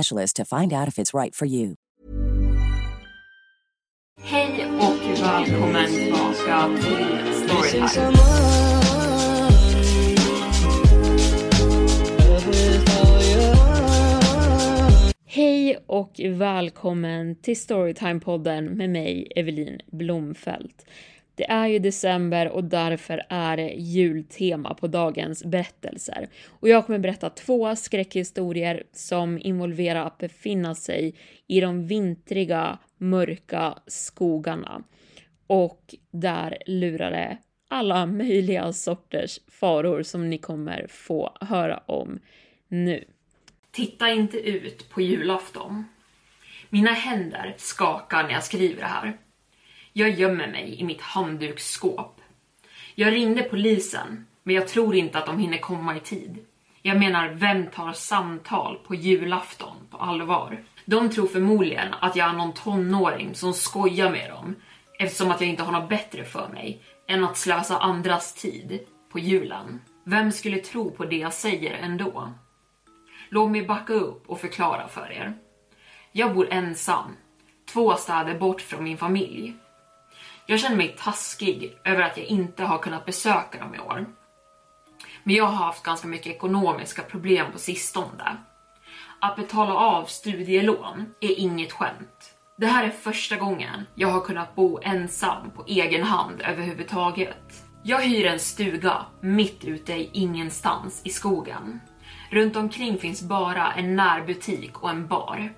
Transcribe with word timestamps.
specialist 0.00 0.36
to 0.36 0.44
find 0.44 0.72
out 0.72 0.88
if 0.88 0.98
it's 0.98 1.14
right 1.14 1.34
for 1.34 1.46
you. 1.46 1.74
Hej 4.22 4.66
och 4.78 5.22
välkommen 5.22 5.86
tillbaka 5.86 6.68
till 6.76 7.34
Storytime. 7.34 8.16
Hej 15.26 15.78
och 15.86 16.20
välkommen 16.24 17.36
till 17.36 17.56
Storytime-podden 17.56 18.70
med 18.70 18.90
mig, 18.90 19.32
Evelin 19.36 19.80
Blomfelt. 19.86 20.86
Det 21.34 21.50
är 21.50 21.66
ju 21.66 21.78
december 21.78 22.48
och 22.48 22.64
därför 22.64 23.22
är 23.28 23.56
det 23.56 23.68
jultema 23.68 24.74
på 24.74 24.86
dagens 24.86 25.44
berättelser. 25.44 26.28
Och 26.48 26.68
jag 26.68 26.86
kommer 26.86 26.98
berätta 26.98 27.30
två 27.30 27.76
skräckhistorier 27.76 28.82
som 28.92 29.38
involverar 29.38 30.06
att 30.06 30.18
befinna 30.18 30.74
sig 30.74 31.14
i 31.46 31.60
de 31.60 31.86
vintriga, 31.86 32.78
mörka 32.98 33.78
skogarna. 33.86 34.82
Och 35.46 35.94
där 36.10 36.58
lurar 36.66 37.10
det 37.10 37.38
alla 37.68 38.06
möjliga 38.06 38.72
sorters 38.72 39.40
faror 39.48 40.02
som 40.02 40.30
ni 40.30 40.38
kommer 40.38 40.86
få 40.88 41.36
höra 41.40 41.82
om 41.86 42.18
nu. 42.68 43.04
Titta 43.70 44.10
inte 44.10 44.38
ut 44.38 44.90
på 44.90 45.00
julafton. 45.00 45.84
Mina 46.68 46.90
händer 46.90 47.54
skakar 47.58 48.22
när 48.22 48.30
jag 48.30 48.44
skriver 48.44 48.80
det 48.80 48.86
här. 48.86 49.18
Jag 50.00 50.10
gömmer 50.10 50.46
mig 50.46 50.80
i 50.80 50.84
mitt 50.84 51.00
handduksskåp. 51.00 52.20
Jag 52.94 53.12
ringde 53.12 53.42
polisen, 53.42 54.26
men 54.42 54.54
jag 54.54 54.68
tror 54.68 54.94
inte 54.94 55.18
att 55.18 55.26
de 55.26 55.38
hinner 55.38 55.58
komma 55.58 55.96
i 55.96 56.00
tid. 56.00 56.46
Jag 56.82 56.98
menar, 56.98 57.28
vem 57.28 57.66
tar 57.66 57.92
samtal 57.92 58.78
på 58.86 58.94
julafton 58.94 59.76
på 59.90 59.96
allvar? 59.96 60.64
De 60.84 61.10
tror 61.10 61.26
förmodligen 61.26 61.94
att 62.00 62.16
jag 62.16 62.28
är 62.28 62.32
någon 62.32 62.52
tonåring 62.52 63.34
som 63.34 63.54
skojar 63.54 64.10
med 64.10 64.30
dem 64.30 64.56
eftersom 64.98 65.30
att 65.30 65.40
jag 65.40 65.50
inte 65.50 65.62
har 65.62 65.72
något 65.72 65.88
bättre 65.88 66.24
för 66.24 66.48
mig 66.48 66.82
än 67.08 67.24
att 67.24 67.36
slösa 67.36 67.78
andras 67.78 68.34
tid 68.34 68.80
på 69.12 69.18
julen. 69.18 69.80
Vem 70.04 70.32
skulle 70.32 70.58
tro 70.58 70.90
på 70.90 71.04
det 71.04 71.16
jag 71.16 71.34
säger 71.34 71.74
ändå? 71.74 72.32
Låt 73.28 73.50
mig 73.50 73.66
backa 73.66 73.92
upp 73.92 74.30
och 74.30 74.40
förklara 74.40 74.88
för 74.88 75.12
er. 75.12 75.34
Jag 76.12 76.34
bor 76.34 76.48
ensam, 76.50 77.16
två 77.72 77.94
städer 77.94 78.38
bort 78.38 78.60
från 78.60 78.84
min 78.84 78.98
familj. 78.98 79.56
Jag 80.46 80.60
känner 80.60 80.76
mig 80.76 80.96
taskig 80.98 81.78
över 81.84 82.02
att 82.02 82.16
jag 82.16 82.26
inte 82.26 82.64
har 82.64 82.78
kunnat 82.78 83.06
besöka 83.06 83.58
dem 83.58 83.74
i 83.74 83.78
år. 83.78 84.06
Men 85.24 85.34
jag 85.34 85.44
har 85.44 85.64
haft 85.66 85.82
ganska 85.82 86.08
mycket 86.08 86.34
ekonomiska 86.34 87.02
problem 87.02 87.52
på 87.52 87.58
sistone. 87.58 88.36
Att 89.20 89.36
betala 89.36 89.74
av 89.74 90.04
studielån 90.04 91.14
är 91.20 91.38
inget 91.38 91.72
skämt. 91.72 92.34
Det 92.58 92.66
här 92.66 92.84
är 92.84 92.90
första 92.90 93.36
gången 93.36 93.86
jag 93.94 94.08
har 94.08 94.20
kunnat 94.20 94.54
bo 94.54 94.80
ensam 94.82 95.50
på 95.50 95.64
egen 95.66 96.02
hand 96.02 96.40
överhuvudtaget. 96.40 97.64
Jag 97.82 98.00
hyr 98.00 98.26
en 98.26 98.38
stuga 98.38 99.06
mitt 99.20 99.64
ute 99.64 99.92
i 99.92 100.10
ingenstans 100.12 101.00
i 101.04 101.10
skogen. 101.10 101.80
Runt 102.30 102.56
omkring 102.56 102.98
finns 102.98 103.22
bara 103.22 103.72
en 103.72 103.96
närbutik 103.96 104.82
och 104.82 104.90
en 104.90 105.06
bar. 105.06 105.54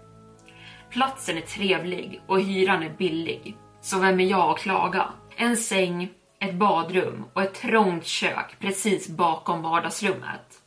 Platsen 0.90 1.36
är 1.36 1.40
trevlig 1.40 2.22
och 2.26 2.40
hyran 2.40 2.82
är 2.82 2.96
billig, 2.98 3.56
så 3.82 3.98
vem 3.98 4.20
är 4.20 4.24
jag 4.24 4.50
att 4.50 4.58
klaga? 4.58 5.08
En 5.36 5.56
säng, 5.56 6.10
ett 6.38 6.54
badrum 6.54 7.24
och 7.32 7.42
ett 7.42 7.54
trångt 7.54 8.06
kök 8.06 8.56
precis 8.58 9.08
bakom 9.08 9.62
vardagsrummet. 9.62 10.62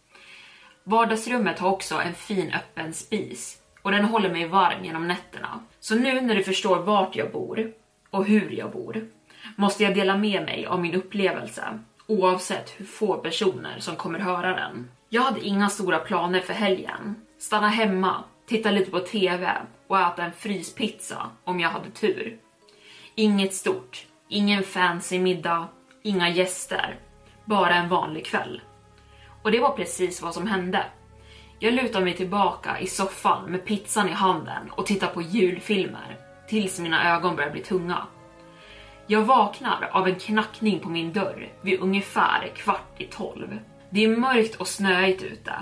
Vardagsrummet 0.83 1.59
har 1.59 1.69
också 1.69 1.95
en 1.95 2.13
fin 2.13 2.53
öppen 2.53 2.93
spis 2.93 3.57
och 3.81 3.91
den 3.91 4.05
håller 4.05 4.29
mig 4.29 4.47
varm 4.47 4.85
genom 4.85 5.07
nätterna. 5.07 5.59
Så 5.79 5.95
nu 5.95 6.21
när 6.21 6.35
du 6.35 6.43
förstår 6.43 6.79
vart 6.79 7.15
jag 7.15 7.31
bor 7.31 7.71
och 8.09 8.25
hur 8.25 8.51
jag 8.51 8.71
bor 8.71 9.07
måste 9.55 9.83
jag 9.83 9.95
dela 9.95 10.17
med 10.17 10.43
mig 10.43 10.65
av 10.65 10.81
min 10.81 10.95
upplevelse 10.95 11.79
oavsett 12.07 12.69
hur 12.77 12.85
få 12.85 13.17
personer 13.17 13.79
som 13.79 13.95
kommer 13.95 14.19
höra 14.19 14.55
den. 14.55 14.89
Jag 15.09 15.21
hade 15.21 15.41
inga 15.41 15.69
stora 15.69 15.99
planer 15.99 16.39
för 16.39 16.53
helgen. 16.53 17.15
Stanna 17.39 17.67
hemma, 17.67 18.23
titta 18.47 18.71
lite 18.71 18.91
på 18.91 18.99
TV 18.99 19.51
och 19.87 19.99
äta 19.99 20.23
en 20.23 20.31
fryspizza 20.31 21.29
om 21.43 21.59
jag 21.59 21.69
hade 21.69 21.89
tur. 21.89 22.39
Inget 23.17 23.53
stort, 23.53 24.07
ingen 24.29 24.63
fancy 24.63 25.19
middag, 25.19 25.67
inga 26.03 26.29
gäster, 26.29 26.99
bara 27.45 27.75
en 27.75 27.89
vanlig 27.89 28.25
kväll. 28.25 28.61
Och 29.43 29.51
det 29.51 29.59
var 29.59 29.69
precis 29.69 30.21
vad 30.21 30.33
som 30.33 30.47
hände. 30.47 30.85
Jag 31.59 31.73
lutar 31.73 32.01
mig 32.01 32.15
tillbaka 32.15 32.79
i 32.79 32.87
soffan 32.87 33.51
med 33.51 33.65
pizzan 33.65 34.09
i 34.09 34.11
handen 34.11 34.71
och 34.71 34.85
tittar 34.85 35.07
på 35.07 35.21
julfilmer 35.21 36.17
tills 36.47 36.79
mina 36.79 37.15
ögon 37.15 37.35
börjar 37.35 37.51
bli 37.51 37.61
tunga. 37.61 38.07
Jag 39.07 39.21
vaknar 39.21 39.89
av 39.91 40.07
en 40.07 40.19
knackning 40.19 40.79
på 40.79 40.89
min 40.89 41.13
dörr 41.13 41.53
vid 41.61 41.79
ungefär 41.79 42.51
kvart 42.55 43.01
i 43.01 43.05
tolv. 43.05 43.59
Det 43.89 44.03
är 44.03 44.17
mörkt 44.17 44.55
och 44.55 44.67
snöigt 44.67 45.23
ute, 45.23 45.53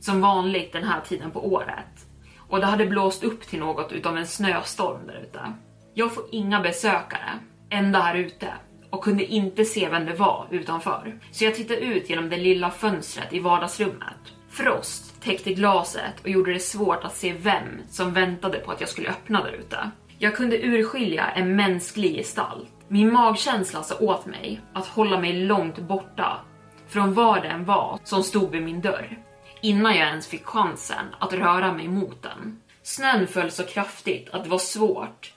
som 0.00 0.20
vanligt 0.20 0.72
den 0.72 0.84
här 0.84 1.00
tiden 1.00 1.30
på 1.30 1.52
året. 1.52 2.06
Och 2.48 2.60
det 2.60 2.66
hade 2.66 2.86
blåst 2.86 3.24
upp 3.24 3.42
till 3.46 3.60
något 3.60 3.92
utav 3.92 4.16
en 4.16 4.26
snöstorm 4.26 5.06
där 5.06 5.20
ute. 5.22 5.52
Jag 5.96 6.14
får 6.14 6.24
inga 6.30 6.60
besökare, 6.60 7.38
ända 7.70 8.00
här 8.00 8.14
ute 8.14 8.48
och 8.90 9.04
kunde 9.04 9.24
inte 9.24 9.64
se 9.64 9.88
vem 9.88 10.06
det 10.06 10.14
var 10.14 10.46
utanför. 10.50 11.18
Så 11.30 11.44
jag 11.44 11.54
tittade 11.54 11.80
ut 11.80 12.10
genom 12.10 12.28
det 12.28 12.36
lilla 12.36 12.70
fönstret 12.70 13.32
i 13.32 13.38
vardagsrummet. 13.38 14.16
Frost 14.50 15.22
täckte 15.22 15.54
glaset 15.54 16.20
och 16.22 16.28
gjorde 16.28 16.52
det 16.52 16.60
svårt 16.60 17.04
att 17.04 17.16
se 17.16 17.32
vem 17.32 17.82
som 17.88 18.12
väntade 18.12 18.58
på 18.58 18.70
att 18.72 18.80
jag 18.80 18.88
skulle 18.88 19.08
öppna 19.08 19.44
där 19.44 19.52
ute. 19.52 19.90
Jag 20.18 20.36
kunde 20.36 20.66
urskilja 20.66 21.30
en 21.30 21.56
mänsklig 21.56 22.16
gestalt. 22.16 22.70
Min 22.88 23.12
magkänsla 23.12 23.82
sa 23.82 23.98
åt 23.98 24.26
mig 24.26 24.60
att 24.72 24.86
hålla 24.86 25.20
mig 25.20 25.32
långt 25.32 25.78
borta 25.78 26.40
från 26.88 27.14
vad 27.14 27.42
det 27.42 27.48
än 27.48 27.64
var 27.64 27.98
som 28.04 28.22
stod 28.22 28.50
vid 28.50 28.62
min 28.62 28.80
dörr 28.80 29.18
innan 29.62 29.96
jag 29.96 30.08
ens 30.08 30.26
fick 30.26 30.44
chansen 30.44 31.06
att 31.18 31.32
röra 31.32 31.72
mig 31.72 31.88
mot 31.88 32.22
den. 32.22 32.60
Snön 32.82 33.26
föll 33.26 33.50
så 33.50 33.62
kraftigt 33.62 34.30
att 34.30 34.44
det 34.44 34.50
var 34.50 34.58
svårt 34.58 35.32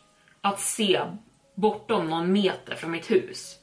att 0.47 0.59
se 0.59 1.01
bortom 1.55 2.09
någon 2.09 2.31
meter 2.31 2.75
från 2.75 2.91
mitt 2.91 3.11
hus. 3.11 3.55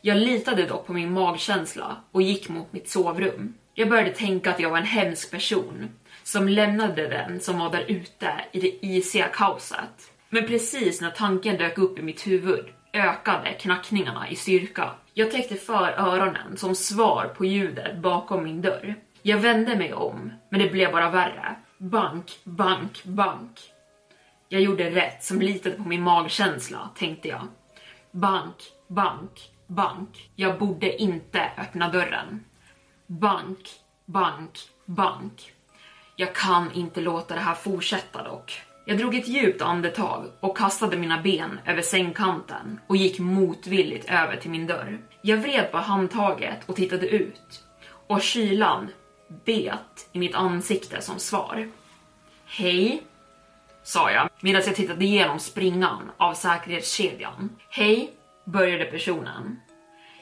Jag 0.00 0.16
litade 0.16 0.66
dock 0.66 0.86
på 0.86 0.92
min 0.92 1.12
magkänsla 1.12 1.96
och 2.12 2.22
gick 2.22 2.48
mot 2.48 2.72
mitt 2.72 2.88
sovrum. 2.88 3.54
Jag 3.74 3.88
började 3.88 4.10
tänka 4.10 4.50
att 4.50 4.60
jag 4.60 4.70
var 4.70 4.78
en 4.78 4.84
hemsk 4.84 5.30
person 5.30 5.88
som 6.22 6.48
lämnade 6.48 7.08
den 7.08 7.40
som 7.40 7.58
var 7.58 7.70
där 7.70 7.84
ute 7.88 8.30
i 8.52 8.60
det 8.60 8.86
isiga 8.86 9.28
kaoset. 9.28 10.12
Men 10.28 10.46
precis 10.46 11.00
när 11.00 11.10
tanken 11.10 11.56
dök 11.56 11.78
upp 11.78 11.98
i 11.98 12.02
mitt 12.02 12.26
huvud 12.26 12.64
ökade 12.92 13.52
knackningarna 13.52 14.30
i 14.30 14.36
styrka. 14.36 14.90
Jag 15.14 15.30
täckte 15.30 15.54
för 15.54 15.92
öronen 15.98 16.56
som 16.56 16.74
svar 16.74 17.34
på 17.36 17.44
ljudet 17.44 17.98
bakom 17.98 18.44
min 18.44 18.62
dörr. 18.62 18.94
Jag 19.22 19.38
vände 19.38 19.76
mig 19.76 19.94
om, 19.94 20.32
men 20.48 20.60
det 20.60 20.70
blev 20.70 20.92
bara 20.92 21.10
värre. 21.10 21.56
Bank, 21.78 22.40
bank, 22.44 23.04
bank. 23.04 23.60
Jag 24.52 24.62
gjorde 24.62 24.90
rätt 24.90 25.24
som 25.24 25.40
litade 25.40 25.76
på 25.76 25.82
min 25.82 26.02
magkänsla, 26.02 26.90
tänkte 26.96 27.28
jag. 27.28 27.48
Bank, 28.10 28.56
bank, 28.88 29.50
bank. 29.66 30.30
Jag 30.36 30.58
borde 30.58 31.02
inte 31.02 31.50
öppna 31.58 31.88
dörren. 31.88 32.44
Bank, 33.06 33.58
bank, 34.06 34.58
bank. 34.86 35.52
Jag 36.16 36.34
kan 36.34 36.72
inte 36.72 37.00
låta 37.00 37.34
det 37.34 37.40
här 37.40 37.54
fortsätta 37.54 38.22
dock. 38.22 38.62
Jag 38.86 38.98
drog 38.98 39.14
ett 39.14 39.28
djupt 39.28 39.62
andetag 39.62 40.26
och 40.40 40.56
kastade 40.56 40.96
mina 40.96 41.22
ben 41.22 41.60
över 41.66 41.82
sängkanten 41.82 42.80
och 42.86 42.96
gick 42.96 43.18
motvilligt 43.18 44.10
över 44.10 44.36
till 44.36 44.50
min 44.50 44.66
dörr. 44.66 44.98
Jag 45.22 45.36
vred 45.36 45.70
på 45.72 45.78
handtaget 45.78 46.58
och 46.66 46.76
tittade 46.76 47.08
ut 47.08 47.64
och 48.06 48.22
kylan 48.22 48.90
bet 49.44 50.08
i 50.12 50.18
mitt 50.18 50.34
ansikte 50.34 51.02
som 51.02 51.18
svar. 51.18 51.70
Hej, 52.46 53.02
sa 53.82 54.10
jag 54.10 54.28
medan 54.40 54.62
jag 54.66 54.76
tittade 54.76 55.04
igenom 55.04 55.38
springan 55.38 56.10
av 56.16 56.34
säkerhetskedjan. 56.34 57.50
Hej, 57.70 58.10
började 58.44 58.84
personen. 58.84 59.60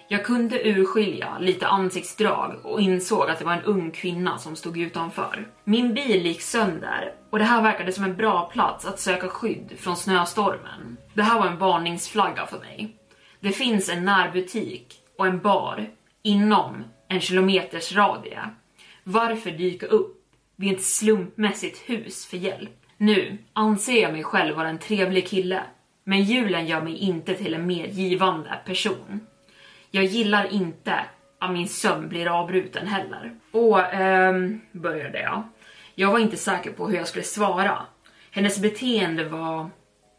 Jag 0.08 0.24
kunde 0.24 0.68
urskilja 0.68 1.38
lite 1.38 1.66
ansiktsdrag 1.66 2.60
och 2.64 2.80
insåg 2.80 3.30
att 3.30 3.38
det 3.38 3.44
var 3.44 3.52
en 3.52 3.64
ung 3.64 3.90
kvinna 3.90 4.38
som 4.38 4.56
stod 4.56 4.78
utanför. 4.78 5.48
Min 5.64 5.94
bil 5.94 6.26
gick 6.26 6.42
sönder 6.42 7.14
och 7.30 7.38
det 7.38 7.44
här 7.44 7.62
verkade 7.62 7.92
som 7.92 8.04
en 8.04 8.16
bra 8.16 8.50
plats 8.52 8.86
att 8.86 9.00
söka 9.00 9.28
skydd 9.28 9.72
från 9.78 9.96
snöstormen. 9.96 10.96
Det 11.14 11.22
här 11.22 11.38
var 11.38 11.46
en 11.46 11.58
varningsflagga 11.58 12.46
för 12.46 12.58
mig. 12.58 12.96
Det 13.40 13.52
finns 13.52 13.88
en 13.88 14.04
närbutik 14.04 14.94
och 15.18 15.26
en 15.26 15.40
bar 15.40 15.90
inom 16.22 16.84
en 17.08 17.20
kilometers 17.20 17.92
radie. 17.92 18.40
Varför 19.04 19.50
dyka 19.50 19.86
upp 19.86 20.16
vid 20.56 20.72
ett 20.72 20.82
slumpmässigt 20.82 21.90
hus 21.90 22.26
för 22.26 22.36
hjälp? 22.36 22.79
Nu 23.02 23.38
anser 23.52 24.02
jag 24.02 24.12
mig 24.12 24.24
själv 24.24 24.56
vara 24.56 24.68
en 24.68 24.78
trevlig 24.78 25.28
kille, 25.28 25.62
men 26.04 26.22
julen 26.22 26.66
gör 26.66 26.82
mig 26.82 26.96
inte 26.96 27.34
till 27.34 27.54
en 27.54 27.66
mer 27.66 27.86
givande 27.86 28.58
person. 28.66 29.26
Jag 29.90 30.04
gillar 30.04 30.52
inte 30.52 31.04
att 31.38 31.50
min 31.50 31.68
sömn 31.68 32.08
blir 32.08 32.40
avbruten 32.40 32.86
heller. 32.86 33.34
Och 33.50 33.94
ehm, 33.94 34.60
började 34.72 35.20
jag. 35.20 35.42
Jag 35.94 36.12
var 36.12 36.18
inte 36.18 36.36
säker 36.36 36.72
på 36.72 36.88
hur 36.88 36.96
jag 36.96 37.08
skulle 37.08 37.24
svara. 37.24 37.86
Hennes 38.30 38.58
beteende 38.58 39.24
var 39.24 39.70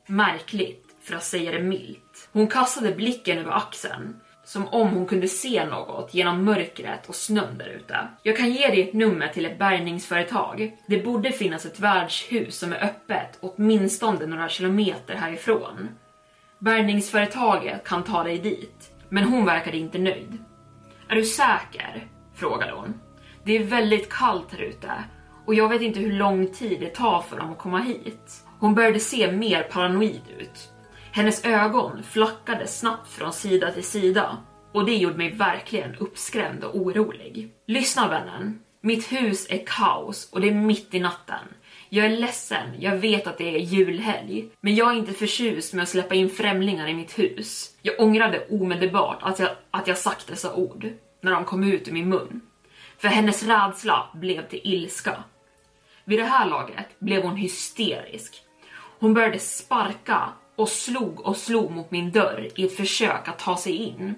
märkligt, 0.07 0.85
för 1.03 1.15
att 1.15 1.23
säga 1.23 1.51
det 1.51 1.63
milt. 1.63 2.29
Hon 2.31 2.47
kastade 2.47 2.91
blicken 2.91 3.37
över 3.37 3.51
axeln, 3.51 4.19
som 4.51 4.67
om 4.67 4.87
hon 4.87 5.05
kunde 5.05 5.27
se 5.27 5.65
något 5.65 6.13
genom 6.13 6.43
mörkret 6.43 7.09
och 7.09 7.15
snön 7.15 7.57
där 7.57 7.67
ute. 7.67 8.07
Jag 8.23 8.37
kan 8.37 8.51
ge 8.51 8.67
dig 8.67 8.81
ett 8.81 8.93
nummer 8.93 9.27
till 9.27 9.45
ett 9.45 9.59
bärgningsföretag. 9.59 10.77
Det 10.87 11.03
borde 11.03 11.31
finnas 11.31 11.65
ett 11.65 11.79
värdshus 11.79 12.57
som 12.57 12.73
är 12.73 12.83
öppet 12.83 13.37
åtminstone 13.39 14.25
några 14.25 14.49
kilometer 14.49 15.15
härifrån. 15.15 15.89
Bärgningsföretaget 16.59 17.83
kan 17.83 18.03
ta 18.03 18.23
dig 18.23 18.37
dit 18.37 18.91
men 19.09 19.23
hon 19.23 19.45
verkade 19.45 19.77
inte 19.77 19.99
nöjd. 19.99 20.37
Är 21.07 21.15
du 21.15 21.23
säker? 21.23 22.07
frågade 22.35 22.71
hon. 22.71 22.99
Det 23.43 23.57
är 23.57 23.63
väldigt 23.63 24.09
kallt 24.09 24.51
här 24.51 24.61
ute 24.61 24.91
och 25.45 25.55
jag 25.55 25.69
vet 25.69 25.81
inte 25.81 25.99
hur 25.99 26.13
lång 26.13 26.53
tid 26.53 26.79
det 26.79 26.95
tar 26.95 27.21
för 27.21 27.37
dem 27.37 27.51
att 27.51 27.57
komma 27.57 27.79
hit. 27.79 28.45
Hon 28.59 28.75
började 28.75 28.99
se 28.99 29.31
mer 29.31 29.63
paranoid 29.63 30.21
ut. 30.39 30.70
Hennes 31.13 31.45
ögon 31.45 32.03
flackade 32.03 32.67
snabbt 32.67 33.11
från 33.11 33.33
sida 33.33 33.71
till 33.71 33.83
sida 33.83 34.37
och 34.73 34.85
det 34.85 34.95
gjorde 34.95 35.17
mig 35.17 35.31
verkligen 35.31 35.95
uppskrämd 35.95 36.63
och 36.63 36.75
orolig. 36.75 37.51
Lyssna 37.67 38.07
vännen, 38.07 38.59
mitt 38.81 39.11
hus 39.11 39.47
är 39.49 39.63
kaos 39.65 40.29
och 40.31 40.41
det 40.41 40.49
är 40.49 40.53
mitt 40.53 40.93
i 40.93 40.99
natten. 40.99 41.45
Jag 41.89 42.05
är 42.05 42.09
ledsen, 42.09 42.69
jag 42.79 42.97
vet 42.97 43.27
att 43.27 43.37
det 43.37 43.55
är 43.55 43.59
julhelg, 43.59 44.49
men 44.61 44.75
jag 44.75 44.91
är 44.91 44.95
inte 44.95 45.13
förtjust 45.13 45.73
med 45.73 45.83
att 45.83 45.89
släppa 45.89 46.15
in 46.15 46.29
främlingar 46.29 46.87
i 46.87 46.93
mitt 46.93 47.19
hus. 47.19 47.75
Jag 47.81 47.99
ångrade 47.99 48.47
omedelbart 48.49 49.19
att 49.21 49.39
jag, 49.39 49.49
att 49.71 49.87
jag 49.87 49.97
sagt 49.97 50.27
dessa 50.27 50.53
ord, 50.53 50.89
när 51.21 51.31
de 51.31 51.45
kom 51.45 51.63
ut 51.63 51.87
ur 51.87 51.91
min 51.91 52.09
mun. 52.09 52.41
För 52.97 53.07
hennes 53.07 53.43
rädsla 53.43 54.09
blev 54.13 54.47
till 54.47 54.61
ilska. 54.63 55.23
Vid 56.05 56.19
det 56.19 56.25
här 56.25 56.49
laget 56.49 56.99
blev 56.99 57.23
hon 57.23 57.35
hysterisk. 57.35 58.41
Hon 58.99 59.13
började 59.13 59.39
sparka 59.39 60.29
och 60.61 60.69
slog 60.69 61.19
och 61.19 61.37
slog 61.37 61.71
mot 61.71 61.91
min 61.91 62.11
dörr 62.11 62.49
i 62.55 62.65
ett 62.65 62.77
försök 62.77 63.27
att 63.27 63.39
ta 63.39 63.57
sig 63.57 63.75
in. 63.75 64.15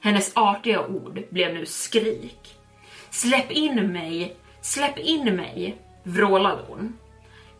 Hennes 0.00 0.36
artiga 0.36 0.86
ord 0.86 1.22
blev 1.30 1.54
nu 1.54 1.66
skrik. 1.66 2.54
Släpp 3.10 3.50
in 3.50 3.92
mig! 3.92 4.36
Släpp 4.60 4.98
in 4.98 5.36
mig! 5.36 5.76
vrålade 6.02 6.62
hon. 6.68 6.98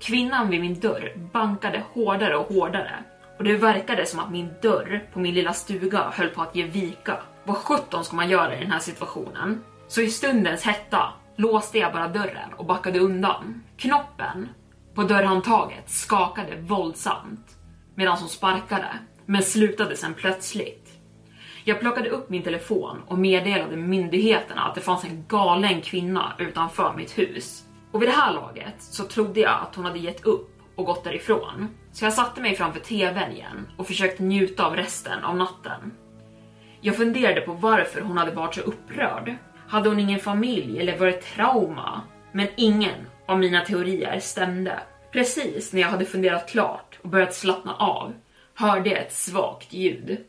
Kvinnan 0.00 0.50
vid 0.50 0.60
min 0.60 0.80
dörr 0.80 1.12
bankade 1.32 1.82
hårdare 1.92 2.36
och 2.36 2.54
hårdare 2.54 3.04
och 3.38 3.44
det 3.44 3.56
verkade 3.56 4.06
som 4.06 4.20
att 4.20 4.30
min 4.30 4.50
dörr 4.62 5.06
på 5.12 5.18
min 5.18 5.34
lilla 5.34 5.52
stuga 5.52 6.10
höll 6.12 6.28
på 6.28 6.42
att 6.42 6.56
ge 6.56 6.62
vika. 6.62 7.18
Vad 7.44 7.56
sjutton 7.56 8.04
ska 8.04 8.16
man 8.16 8.30
göra 8.30 8.56
i 8.56 8.60
den 8.60 8.72
här 8.72 8.78
situationen? 8.78 9.64
Så 9.88 10.00
i 10.00 10.10
stundens 10.10 10.62
hetta 10.62 11.12
låste 11.36 11.78
jag 11.78 11.92
bara 11.92 12.08
dörren 12.08 12.52
och 12.56 12.66
backade 12.66 12.98
undan. 12.98 13.62
Knoppen 13.76 14.48
på 14.94 15.02
dörrhandtaget 15.02 15.90
skakade 15.90 16.56
våldsamt 16.56 17.63
medan 17.94 18.18
hon 18.18 18.28
sparkade, 18.28 18.88
men 19.26 19.42
slutade 19.42 19.96
sen 19.96 20.14
plötsligt. 20.14 20.90
Jag 21.64 21.80
plockade 21.80 22.08
upp 22.10 22.30
min 22.30 22.42
telefon 22.42 23.02
och 23.06 23.18
meddelade 23.18 23.76
myndigheterna 23.76 24.62
att 24.62 24.74
det 24.74 24.80
fanns 24.80 25.04
en 25.04 25.24
galen 25.28 25.80
kvinna 25.80 26.32
utanför 26.38 26.94
mitt 26.96 27.18
hus 27.18 27.64
och 27.94 28.02
vid 28.02 28.08
det 28.08 28.12
här 28.12 28.32
laget 28.32 28.74
så 28.78 29.04
trodde 29.04 29.40
jag 29.40 29.62
att 29.62 29.74
hon 29.74 29.84
hade 29.84 29.98
gett 29.98 30.24
upp 30.24 30.50
och 30.76 30.84
gått 30.84 31.04
därifrån. 31.04 31.68
Så 31.92 32.04
jag 32.04 32.12
satte 32.12 32.40
mig 32.40 32.56
framför 32.56 32.80
TVn 32.80 33.32
igen 33.32 33.68
och 33.76 33.86
försökte 33.86 34.22
njuta 34.22 34.66
av 34.66 34.76
resten 34.76 35.24
av 35.24 35.36
natten. 35.36 35.92
Jag 36.80 36.96
funderade 36.96 37.40
på 37.40 37.52
varför 37.52 38.00
hon 38.00 38.18
hade 38.18 38.30
varit 38.30 38.54
så 38.54 38.60
upprörd. 38.60 39.34
Hade 39.68 39.88
hon 39.88 40.00
ingen 40.00 40.20
familj 40.20 40.80
eller 40.80 40.98
var 40.98 41.06
det 41.06 41.22
trauma? 41.22 42.00
Men 42.32 42.48
ingen 42.56 43.06
av 43.26 43.38
mina 43.38 43.60
teorier 43.60 44.20
stämde. 44.20 44.78
Precis 45.12 45.72
när 45.72 45.80
jag 45.80 45.88
hade 45.88 46.04
funderat 46.04 46.50
klart 46.50 46.93
och 47.04 47.10
börjat 47.10 47.34
slappna 47.34 47.74
av 47.74 48.14
hörde 48.54 48.90
jag 48.90 48.98
ett 48.98 49.12
svagt 49.12 49.72
ljud. 49.72 50.24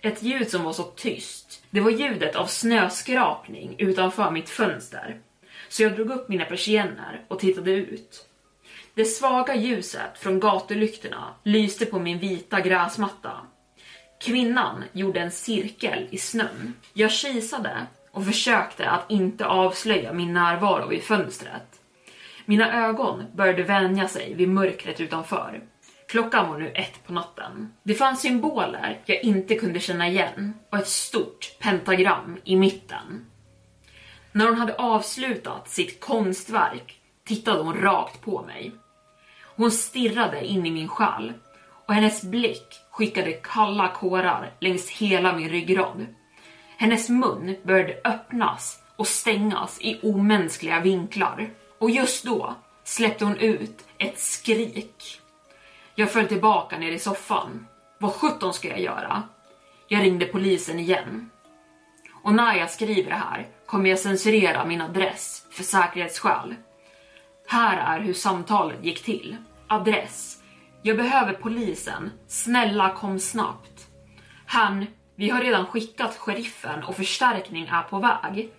Ett 0.00 0.22
ljud 0.22 0.50
som 0.50 0.64
var 0.64 0.72
så 0.72 0.82
tyst. 0.82 1.64
Det 1.70 1.80
var 1.80 1.90
ljudet 1.90 2.36
av 2.36 2.46
snöskrapning 2.46 3.74
utanför 3.78 4.30
mitt 4.30 4.48
fönster 4.48 5.20
så 5.68 5.82
jag 5.82 5.94
drog 5.94 6.10
upp 6.10 6.28
mina 6.28 6.44
persienner 6.44 7.24
och 7.28 7.38
tittade 7.38 7.70
ut. 7.70 8.26
Det 8.94 9.04
svaga 9.04 9.54
ljuset 9.54 10.18
från 10.18 10.40
gatulyktorna 10.40 11.34
lyste 11.42 11.86
på 11.86 11.98
min 11.98 12.18
vita 12.18 12.60
gräsmatta. 12.60 13.32
Kvinnan 14.20 14.84
gjorde 14.92 15.20
en 15.20 15.30
cirkel 15.30 16.08
i 16.10 16.18
snön. 16.18 16.74
Jag 16.92 17.12
kisade 17.12 17.86
och 18.10 18.26
försökte 18.26 18.90
att 18.90 19.10
inte 19.10 19.46
avslöja 19.46 20.12
min 20.12 20.34
närvaro 20.34 20.88
vid 20.88 21.02
fönstret. 21.02 21.80
Mina 22.44 22.88
ögon 22.88 23.24
började 23.34 23.62
vänja 23.62 24.08
sig 24.08 24.34
vid 24.34 24.48
mörkret 24.48 25.00
utanför. 25.00 25.60
Klockan 26.12 26.48
var 26.48 26.58
nu 26.58 26.72
ett 26.74 27.06
på 27.06 27.12
natten. 27.12 27.72
Det 27.82 27.94
fanns 27.94 28.20
symboler 28.20 29.00
jag 29.04 29.24
inte 29.24 29.54
kunde 29.54 29.80
känna 29.80 30.08
igen 30.08 30.54
och 30.70 30.78
ett 30.78 30.88
stort 30.88 31.56
pentagram 31.58 32.38
i 32.44 32.56
mitten. 32.56 33.26
När 34.32 34.46
hon 34.46 34.58
hade 34.58 34.74
avslutat 34.74 35.68
sitt 35.68 36.00
konstverk 36.00 37.00
tittade 37.24 37.62
hon 37.62 37.80
rakt 37.80 38.20
på 38.20 38.42
mig. 38.42 38.72
Hon 39.56 39.70
stirrade 39.70 40.46
in 40.46 40.66
i 40.66 40.70
min 40.70 40.88
själ 40.88 41.32
och 41.86 41.94
hennes 41.94 42.22
blick 42.22 42.80
skickade 42.90 43.32
kalla 43.32 43.88
kårar 43.88 44.52
längs 44.60 44.90
hela 44.90 45.36
min 45.36 45.48
ryggrad. 45.48 46.06
Hennes 46.76 47.08
mun 47.08 47.56
började 47.62 48.00
öppnas 48.04 48.82
och 48.96 49.06
stängas 49.06 49.80
i 49.80 50.00
omänskliga 50.02 50.80
vinklar. 50.80 51.50
Och 51.78 51.90
just 51.90 52.24
då 52.24 52.54
släppte 52.84 53.24
hon 53.24 53.36
ut 53.36 53.84
ett 53.98 54.18
skrik. 54.18 55.21
Jag 56.02 56.12
föll 56.12 56.28
tillbaka 56.28 56.78
ner 56.78 56.92
i 56.92 56.98
soffan. 56.98 57.66
Vad 57.98 58.12
sjutton 58.12 58.54
ska 58.54 58.68
jag 58.68 58.80
göra? 58.80 59.22
Jag 59.88 60.02
ringde 60.02 60.26
polisen 60.26 60.78
igen. 60.78 61.30
Och 62.22 62.34
när 62.34 62.54
jag 62.54 62.70
skriver 62.70 63.10
det 63.10 63.16
här 63.16 63.48
kommer 63.66 63.90
jag 63.90 63.98
censurera 63.98 64.64
min 64.64 64.80
adress 64.80 65.46
för 65.50 65.62
säkerhetsskäl. 65.62 66.54
Här 67.48 67.96
är 67.96 68.00
hur 68.00 68.12
samtalet 68.12 68.84
gick 68.84 69.04
till. 69.04 69.36
Adress. 69.68 70.42
Jag 70.82 70.96
behöver 70.96 71.32
polisen. 71.32 72.10
Snälla 72.28 72.94
kom 72.94 73.18
snabbt. 73.18 73.86
Han, 74.46 74.86
vi 75.16 75.30
har 75.30 75.40
redan 75.40 75.66
skickat 75.66 76.16
sheriffen 76.16 76.84
och 76.84 76.96
förstärkning 76.96 77.66
är 77.66 77.82
på 77.82 77.98
väg. 77.98 78.52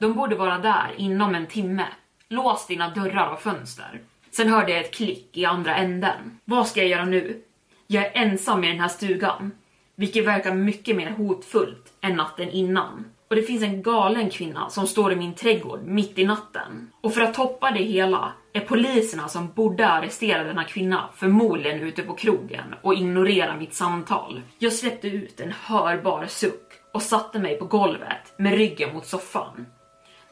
De 0.00 0.12
borde 0.12 0.36
vara 0.36 0.58
där 0.58 0.94
inom 0.96 1.34
en 1.34 1.46
timme. 1.46 1.86
Lås 2.28 2.66
dina 2.66 2.90
dörrar 2.90 3.32
och 3.32 3.42
fönster. 3.42 4.00
Sen 4.36 4.48
hörde 4.48 4.72
jag 4.72 4.80
ett 4.80 4.94
klick 4.94 5.36
i 5.36 5.44
andra 5.44 5.76
änden. 5.76 6.38
Vad 6.44 6.66
ska 6.66 6.80
jag 6.80 6.88
göra 6.88 7.04
nu? 7.04 7.42
Jag 7.86 8.04
är 8.04 8.10
ensam 8.14 8.64
i 8.64 8.68
den 8.68 8.80
här 8.80 8.88
stugan, 8.88 9.52
vilket 9.94 10.26
verkar 10.26 10.54
mycket 10.54 10.96
mer 10.96 11.10
hotfullt 11.10 11.92
än 12.00 12.16
natten 12.16 12.50
innan 12.50 13.04
och 13.28 13.36
det 13.36 13.42
finns 13.42 13.62
en 13.62 13.82
galen 13.82 14.30
kvinna 14.30 14.70
som 14.70 14.86
står 14.86 15.12
i 15.12 15.16
min 15.16 15.34
trädgård 15.34 15.80
mitt 15.84 16.18
i 16.18 16.24
natten. 16.24 16.90
Och 17.00 17.14
för 17.14 17.20
att 17.20 17.34
toppa 17.34 17.70
det 17.70 17.82
hela 17.82 18.32
är 18.52 18.60
poliserna 18.60 19.28
som 19.28 19.52
borde 19.52 19.88
arrestera 19.88 20.44
denna 20.44 20.64
kvinna 20.64 21.08
förmodligen 21.14 21.80
ute 21.80 22.02
på 22.02 22.14
krogen 22.14 22.74
och 22.82 22.94
ignorera 22.94 23.56
mitt 23.56 23.74
samtal. 23.74 24.42
Jag 24.58 24.72
släppte 24.72 25.08
ut 25.08 25.40
en 25.40 25.52
hörbar 25.52 26.26
suck 26.28 26.72
och 26.92 27.02
satte 27.02 27.38
mig 27.38 27.58
på 27.58 27.64
golvet 27.64 28.34
med 28.38 28.54
ryggen 28.54 28.94
mot 28.94 29.06
soffan. 29.06 29.66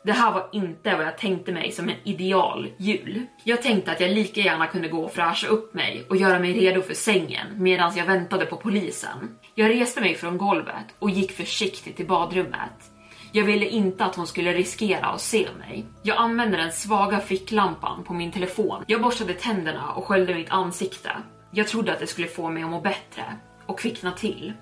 Det 0.05 0.13
här 0.13 0.33
var 0.33 0.49
inte 0.53 0.97
vad 0.97 1.07
jag 1.07 1.19
tänkte 1.19 1.53
mig 1.53 1.73
som 1.73 1.89
en 1.89 1.97
ideal 2.05 2.69
jul. 2.77 3.27
Jag 3.45 3.63
tänkte 3.63 3.93
att 3.93 4.01
jag 4.01 4.11
lika 4.11 4.41
gärna 4.41 4.67
kunde 4.67 4.89
gå 4.89 5.05
och 5.05 5.13
fräscha 5.13 5.47
upp 5.47 5.75
mig 5.75 6.07
och 6.09 6.17
göra 6.17 6.39
mig 6.39 6.53
redo 6.53 6.83
för 6.83 6.95
sängen 6.95 7.47
medan 7.55 7.97
jag 7.97 8.07
väntade 8.07 8.47
på 8.47 8.57
polisen. 8.57 9.37
Jag 9.55 9.71
reste 9.71 10.01
mig 10.01 10.15
från 10.15 10.39
golvet 10.39 10.85
och 10.99 11.11
gick 11.11 11.33
försiktigt 11.33 11.97
till 11.97 12.07
badrummet. 12.07 12.91
Jag 13.33 13.45
ville 13.45 13.67
inte 13.67 14.05
att 14.05 14.17
hon 14.17 14.27
skulle 14.27 14.53
riskera 14.53 15.07
att 15.07 15.21
se 15.21 15.49
mig. 15.59 15.85
Jag 16.03 16.17
använde 16.17 16.57
den 16.57 16.73
svaga 16.73 17.21
ficklampan 17.21 18.05
på 18.05 18.15
min 18.15 18.33
telefon. 18.33 18.85
Jag 18.87 19.03
borstade 19.03 19.35
tänderna 19.35 19.93
och 19.93 20.05
sköljde 20.05 20.35
mitt 20.35 20.51
ansikte. 20.51 21.11
Jag 21.51 21.69
trodde 21.69 21.93
att 21.93 22.01
det 22.01 22.07
skulle 22.07 22.29
få 22.29 22.51
mig 22.51 22.63
att 22.63 22.71
må 22.71 22.81
bättre 22.81 23.25
och 23.67 23.79
kvickna 23.79 24.13
till. 24.13 24.53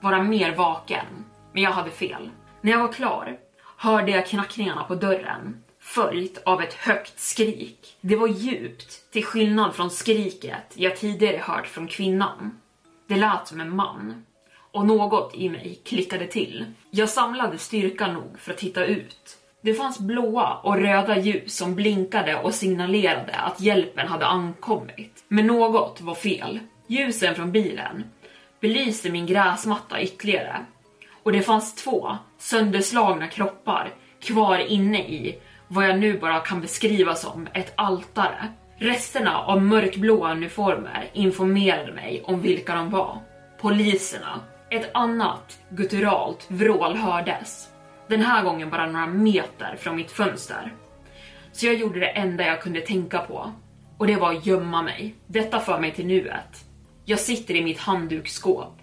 Vara 0.00 0.22
mer 0.22 0.54
vaken. 0.54 1.06
Men 1.52 1.62
jag 1.62 1.70
hade 1.70 1.90
fel. 1.90 2.30
När 2.60 2.72
jag 2.72 2.78
var 2.78 2.92
klar 2.92 3.38
hörde 3.82 4.10
jag 4.10 4.26
knackningarna 4.26 4.84
på 4.84 4.94
dörren 4.94 5.62
följt 5.80 6.42
av 6.44 6.62
ett 6.62 6.74
högt 6.74 7.20
skrik. 7.20 7.96
Det 8.00 8.16
var 8.16 8.28
djupt, 8.28 9.12
till 9.12 9.24
skillnad 9.24 9.74
från 9.74 9.90
skriket 9.90 10.72
jag 10.74 10.96
tidigare 10.96 11.36
hört 11.36 11.66
från 11.66 11.86
kvinnan. 11.86 12.60
Det 13.08 13.16
lät 13.16 13.48
som 13.48 13.60
en 13.60 13.76
man 13.76 14.26
och 14.72 14.86
något 14.86 15.34
i 15.34 15.48
mig 15.48 15.80
klickade 15.84 16.26
till. 16.26 16.64
Jag 16.90 17.08
samlade 17.08 17.58
styrka 17.58 18.12
nog 18.12 18.38
för 18.38 18.52
att 18.52 18.58
titta 18.58 18.84
ut. 18.84 19.36
Det 19.60 19.74
fanns 19.74 19.98
blåa 19.98 20.54
och 20.54 20.76
röda 20.76 21.18
ljus 21.18 21.56
som 21.56 21.74
blinkade 21.74 22.36
och 22.36 22.54
signalerade 22.54 23.34
att 23.34 23.60
hjälpen 23.60 24.08
hade 24.08 24.26
ankommit. 24.26 25.24
Men 25.28 25.46
något 25.46 26.00
var 26.00 26.14
fel. 26.14 26.60
Ljusen 26.86 27.34
från 27.34 27.52
bilen 27.52 28.04
belyste 28.60 29.10
min 29.10 29.26
gräsmatta 29.26 30.00
ytterligare 30.00 30.66
och 31.22 31.32
det 31.32 31.42
fanns 31.42 31.74
två 31.74 32.16
sönderslagna 32.38 33.28
kroppar 33.28 33.94
kvar 34.20 34.58
inne 34.58 34.98
i 34.98 35.38
vad 35.68 35.88
jag 35.88 35.98
nu 35.98 36.18
bara 36.18 36.40
kan 36.40 36.60
beskriva 36.60 37.14
som 37.14 37.48
ett 37.54 37.72
altare. 37.76 38.52
Resterna 38.76 39.38
av 39.38 39.62
mörkblåa 39.62 40.32
uniformer 40.32 41.10
informerade 41.12 41.92
mig 41.92 42.22
om 42.24 42.40
vilka 42.40 42.74
de 42.74 42.90
var. 42.90 43.18
Poliserna. 43.60 44.40
Ett 44.70 44.90
annat 44.94 45.58
gutturalt 45.68 46.46
vrål 46.48 46.96
hördes. 46.96 47.68
Den 48.08 48.20
här 48.20 48.44
gången 48.44 48.70
bara 48.70 48.86
några 48.86 49.06
meter 49.06 49.76
från 49.78 49.96
mitt 49.96 50.10
fönster. 50.10 50.72
Så 51.52 51.66
jag 51.66 51.74
gjorde 51.74 52.00
det 52.00 52.06
enda 52.06 52.46
jag 52.46 52.62
kunde 52.62 52.80
tänka 52.80 53.18
på. 53.18 53.52
Och 53.98 54.06
det 54.06 54.16
var 54.16 54.34
att 54.34 54.46
gömma 54.46 54.82
mig. 54.82 55.14
Detta 55.26 55.60
för 55.60 55.78
mig 55.78 55.92
till 55.92 56.06
nuet. 56.06 56.64
Jag 57.04 57.20
sitter 57.20 57.54
i 57.54 57.64
mitt 57.64 57.78
handduksskåp 57.78 58.81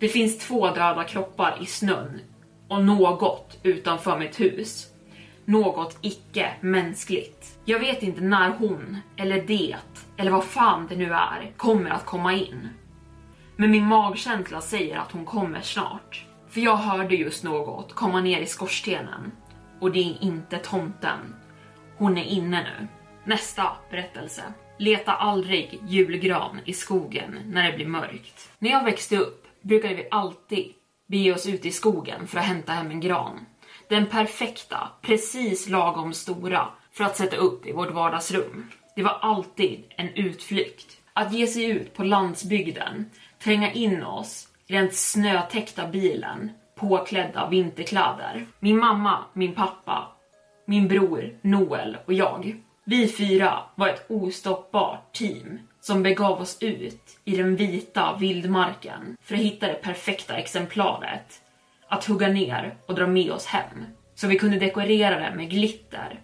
det 0.00 0.08
finns 0.08 0.38
två 0.38 0.66
döda 0.66 1.04
kroppar 1.04 1.58
i 1.60 1.66
snön 1.66 2.20
och 2.68 2.84
något 2.84 3.58
utanför 3.62 4.18
mitt 4.18 4.40
hus. 4.40 4.86
Något 5.44 5.98
icke 6.00 6.50
mänskligt. 6.60 7.58
Jag 7.64 7.78
vet 7.78 8.02
inte 8.02 8.20
när 8.20 8.50
hon, 8.50 8.98
eller 9.16 9.42
det, 9.42 9.76
eller 10.16 10.30
vad 10.30 10.44
fan 10.44 10.86
det 10.88 10.96
nu 10.96 11.12
är, 11.12 11.52
kommer 11.56 11.90
att 11.90 12.06
komma 12.06 12.34
in. 12.34 12.68
Men 13.56 13.70
min 13.70 13.86
magkänsla 13.86 14.60
säger 14.60 14.98
att 14.98 15.12
hon 15.12 15.24
kommer 15.24 15.60
snart. 15.60 16.26
För 16.48 16.60
jag 16.60 16.76
hörde 16.76 17.14
just 17.14 17.44
något 17.44 17.94
komma 17.94 18.20
ner 18.20 18.40
i 18.40 18.46
skorstenen. 18.46 19.32
Och 19.80 19.92
det 19.92 20.00
är 20.00 20.24
inte 20.24 20.58
tomten. 20.58 21.34
Hon 21.96 22.18
är 22.18 22.24
inne 22.24 22.62
nu. 22.62 22.86
Nästa 23.24 23.70
berättelse. 23.90 24.42
Leta 24.78 25.12
aldrig 25.12 25.80
julgran 25.88 26.60
i 26.64 26.72
skogen 26.72 27.38
när 27.46 27.70
det 27.70 27.76
blir 27.76 27.86
mörkt. 27.86 28.50
När 28.58 28.70
jag 28.70 28.84
växte 28.84 29.16
upp 29.16 29.39
brukade 29.62 29.94
vi 29.94 30.08
alltid 30.10 30.72
bege 31.06 31.32
oss 31.32 31.46
ut 31.46 31.66
i 31.66 31.70
skogen 31.70 32.26
för 32.26 32.38
att 32.38 32.44
hämta 32.44 32.72
hem 32.72 32.90
en 32.90 33.00
gran. 33.00 33.46
Den 33.88 34.06
perfekta, 34.06 34.88
precis 35.02 35.68
lagom 35.68 36.12
stora 36.12 36.68
för 36.92 37.04
att 37.04 37.16
sätta 37.16 37.36
upp 37.36 37.66
i 37.66 37.72
vårt 37.72 37.90
vardagsrum. 37.90 38.66
Det 38.96 39.02
var 39.02 39.18
alltid 39.20 39.84
en 39.96 40.08
utflykt. 40.14 40.96
Att 41.12 41.32
ge 41.32 41.46
sig 41.46 41.64
ut 41.64 41.94
på 41.94 42.04
landsbygden, 42.04 43.10
tränga 43.42 43.72
in 43.72 44.02
oss 44.02 44.48
i 44.66 44.72
den 44.72 44.90
snötäckta 44.92 45.86
bilen, 45.86 46.50
påklädda 46.76 47.48
vinterkläder. 47.48 48.46
Min 48.58 48.78
mamma, 48.78 49.24
min 49.32 49.54
pappa, 49.54 50.08
min 50.66 50.88
bror 50.88 51.38
Noel 51.42 51.96
och 52.06 52.12
jag. 52.12 52.56
Vi 52.84 53.08
fyra 53.08 53.58
var 53.74 53.88
ett 53.88 54.10
ostoppbart 54.10 55.12
team 55.12 55.58
som 55.80 56.02
begav 56.02 56.40
oss 56.40 56.58
ut 56.60 57.18
i 57.24 57.36
den 57.36 57.56
vita 57.56 58.16
vildmarken 58.20 59.16
för 59.20 59.34
att 59.34 59.40
hitta 59.40 59.66
det 59.66 59.82
perfekta 59.82 60.36
exemplaret 60.36 61.40
att 61.88 62.04
hugga 62.04 62.28
ner 62.28 62.74
och 62.86 62.94
dra 62.94 63.06
med 63.06 63.30
oss 63.30 63.46
hem. 63.46 63.84
Så 64.14 64.26
vi 64.26 64.38
kunde 64.38 64.58
dekorera 64.58 65.20
den 65.20 65.36
med 65.36 65.50
glitter, 65.50 66.20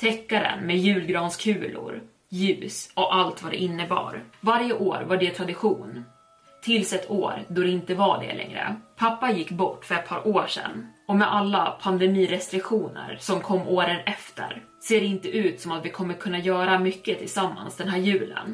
täcka 0.00 0.40
den 0.40 0.66
med 0.66 0.78
julgranskulor, 0.78 2.02
ljus 2.28 2.90
och 2.94 3.14
allt 3.14 3.42
vad 3.42 3.52
det 3.52 3.56
innebar. 3.56 4.22
Varje 4.40 4.72
år 4.72 5.04
var 5.08 5.16
det 5.16 5.30
tradition. 5.30 6.04
Tills 6.62 6.92
ett 6.92 7.10
år 7.10 7.44
då 7.48 7.62
det 7.62 7.70
inte 7.70 7.94
var 7.94 8.20
det 8.20 8.34
längre. 8.34 8.76
Pappa 8.96 9.30
gick 9.30 9.50
bort 9.50 9.84
för 9.84 9.94
ett 9.94 10.08
par 10.08 10.28
år 10.28 10.46
sedan 10.46 10.86
och 11.08 11.16
med 11.16 11.34
alla 11.34 11.78
pandemirestriktioner 11.82 13.16
som 13.20 13.40
kom 13.40 13.68
åren 13.68 14.00
efter 14.06 14.62
ser 14.88 15.00
det 15.00 15.06
inte 15.06 15.28
ut 15.28 15.60
som 15.60 15.72
att 15.72 15.84
vi 15.84 15.90
kommer 15.90 16.14
kunna 16.14 16.38
göra 16.38 16.78
mycket 16.78 17.18
tillsammans 17.18 17.76
den 17.76 17.88
här 17.88 17.98
julen. 17.98 18.53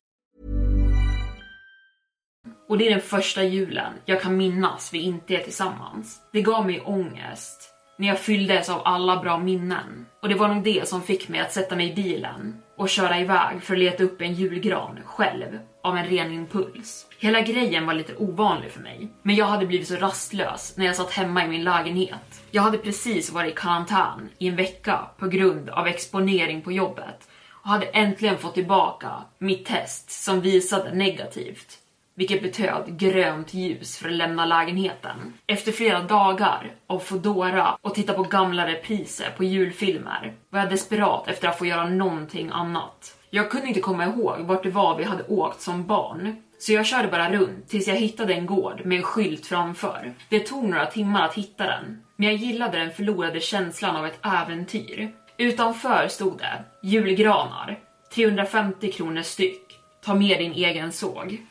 Och 2.71 2.77
det 2.77 2.87
är 2.87 2.89
den 2.89 3.01
första 3.01 3.43
julen 3.43 3.93
jag 4.05 4.21
kan 4.21 4.37
minnas 4.37 4.93
vi 4.93 5.01
inte 5.01 5.35
är 5.35 5.43
tillsammans. 5.43 6.21
Det 6.31 6.41
gav 6.41 6.65
mig 6.65 6.81
ångest 6.81 7.73
när 7.97 8.07
jag 8.07 8.19
fylldes 8.19 8.69
av 8.69 8.81
alla 8.85 9.21
bra 9.21 9.37
minnen. 9.37 10.05
Och 10.21 10.29
det 10.29 10.35
var 10.35 10.47
nog 10.47 10.63
det 10.63 10.87
som 10.87 11.01
fick 11.01 11.29
mig 11.29 11.39
att 11.39 11.51
sätta 11.51 11.75
mig 11.75 11.91
i 11.91 11.95
bilen 11.95 12.61
och 12.77 12.89
köra 12.89 13.19
iväg 13.19 13.63
för 13.63 13.73
att 13.73 13.79
leta 13.79 14.03
upp 14.03 14.21
en 14.21 14.33
julgran 14.33 14.99
själv 15.05 15.59
av 15.83 15.97
en 15.97 16.05
ren 16.05 16.31
impuls. 16.31 17.07
Hela 17.19 17.41
grejen 17.41 17.85
var 17.85 17.93
lite 17.93 18.15
ovanlig 18.15 18.71
för 18.71 18.81
mig, 18.81 19.11
men 19.21 19.35
jag 19.35 19.45
hade 19.45 19.65
blivit 19.65 19.87
så 19.87 19.95
rastlös 19.95 20.73
när 20.77 20.85
jag 20.85 20.95
satt 20.95 21.11
hemma 21.11 21.45
i 21.45 21.47
min 21.47 21.63
lägenhet. 21.63 22.41
Jag 22.51 22.61
hade 22.61 22.77
precis 22.77 23.31
varit 23.31 23.53
i 23.53 23.55
karantän 23.55 24.29
i 24.37 24.47
en 24.47 24.55
vecka 24.55 24.99
på 25.17 25.27
grund 25.27 25.69
av 25.69 25.87
exponering 25.87 26.61
på 26.61 26.71
jobbet 26.71 27.27
och 27.63 27.69
hade 27.69 27.85
äntligen 27.85 28.37
fått 28.37 28.53
tillbaka 28.53 29.11
mitt 29.37 29.65
test 29.65 30.11
som 30.11 30.41
visade 30.41 30.95
negativt 30.95 31.80
vilket 32.21 32.41
betöd 32.41 32.97
grönt 32.99 33.53
ljus 33.53 33.97
för 33.97 34.09
att 34.09 34.15
lämna 34.15 34.45
lägenheten. 34.45 35.33
Efter 35.47 35.71
flera 35.71 36.01
dagar 36.01 36.73
av 36.87 36.99
Foodora 36.99 37.77
och 37.81 37.95
titta 37.95 38.13
på 38.13 38.23
gamla 38.23 38.67
repriser 38.67 39.29
på 39.37 39.43
julfilmer 39.43 40.33
var 40.49 40.59
jag 40.59 40.69
desperat 40.69 41.27
efter 41.27 41.47
att 41.47 41.57
få 41.57 41.65
göra 41.65 41.89
någonting 41.89 42.49
annat. 42.53 43.17
Jag 43.29 43.51
kunde 43.51 43.67
inte 43.67 43.79
komma 43.79 44.05
ihåg 44.05 44.39
vart 44.39 44.63
det 44.63 44.69
var 44.69 44.97
vi 44.97 45.03
hade 45.03 45.23
åkt 45.23 45.61
som 45.61 45.87
barn, 45.87 46.35
så 46.59 46.73
jag 46.73 46.85
körde 46.85 47.07
bara 47.07 47.31
runt 47.31 47.69
tills 47.69 47.87
jag 47.87 47.95
hittade 47.95 48.33
en 48.33 48.45
gård 48.45 48.81
med 48.85 48.97
en 48.97 49.03
skylt 49.03 49.45
framför. 49.45 50.13
Det 50.29 50.39
tog 50.39 50.63
några 50.63 50.85
timmar 50.85 51.25
att 51.25 51.33
hitta 51.33 51.63
den, 51.63 52.03
men 52.15 52.27
jag 52.27 52.37
gillade 52.37 52.79
den 52.79 52.91
förlorade 52.91 53.39
känslan 53.39 53.95
av 53.95 54.05
ett 54.05 54.19
äventyr. 54.25 55.11
Utanför 55.37 56.07
stod 56.07 56.37
det 56.37 56.87
julgranar, 56.87 57.79
350 58.13 58.91
kronor 58.91 59.21
styck. 59.21 59.77
Ta 60.05 60.15
med 60.15 60.39
din 60.39 60.53
egen 60.53 60.91
såg. 60.91 61.47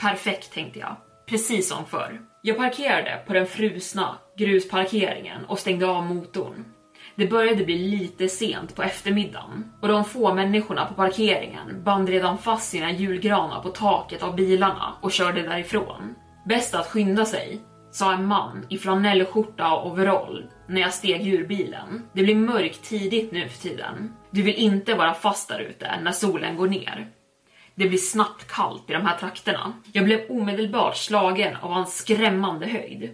Perfekt 0.00 0.52
tänkte 0.52 0.78
jag, 0.78 0.96
precis 1.28 1.68
som 1.68 1.86
förr. 1.86 2.20
Jag 2.42 2.56
parkerade 2.56 3.22
på 3.26 3.32
den 3.32 3.46
frusna 3.46 4.18
grusparkeringen 4.36 5.44
och 5.44 5.58
stängde 5.58 5.86
av 5.86 6.06
motorn. 6.06 6.64
Det 7.16 7.26
började 7.26 7.64
bli 7.64 7.78
lite 7.78 8.28
sent 8.28 8.74
på 8.74 8.82
eftermiddagen 8.82 9.72
och 9.82 9.88
de 9.88 10.04
få 10.04 10.34
människorna 10.34 10.86
på 10.86 10.94
parkeringen 10.94 11.84
band 11.84 12.08
redan 12.08 12.38
fast 12.38 12.70
sina 12.70 12.92
julgranar 12.92 13.62
på 13.62 13.68
taket 13.68 14.22
av 14.22 14.36
bilarna 14.36 14.94
och 15.00 15.12
körde 15.12 15.42
därifrån. 15.42 16.14
Bäst 16.48 16.74
att 16.74 16.86
skynda 16.86 17.24
sig, 17.24 17.60
sa 17.90 18.14
en 18.14 18.26
man 18.26 18.66
i 18.68 18.78
flanellskjorta 18.78 19.72
och 19.72 19.92
overall 19.92 20.44
när 20.68 20.80
jag 20.80 20.94
steg 20.94 21.28
ur 21.28 21.46
bilen. 21.46 22.02
Det 22.12 22.22
blir 22.22 22.34
mörkt 22.34 22.82
tidigt 22.82 23.32
nu 23.32 23.48
för 23.48 23.58
tiden. 23.58 24.14
Du 24.30 24.42
vill 24.42 24.54
inte 24.54 24.94
vara 24.94 25.14
fast 25.14 25.48
där 25.48 25.60
ute 25.60 26.00
när 26.02 26.12
solen 26.12 26.56
går 26.56 26.68
ner. 26.68 27.08
Det 27.78 27.88
blir 27.88 27.98
snabbt 27.98 28.48
kallt 28.48 28.90
i 28.90 28.92
de 28.92 29.06
här 29.06 29.18
trakterna. 29.18 29.72
Jag 29.92 30.04
blev 30.04 30.30
omedelbart 30.30 30.96
slagen 30.96 31.56
av 31.56 31.72
hans 31.72 31.96
skrämmande 31.96 32.66
höjd. 32.66 33.10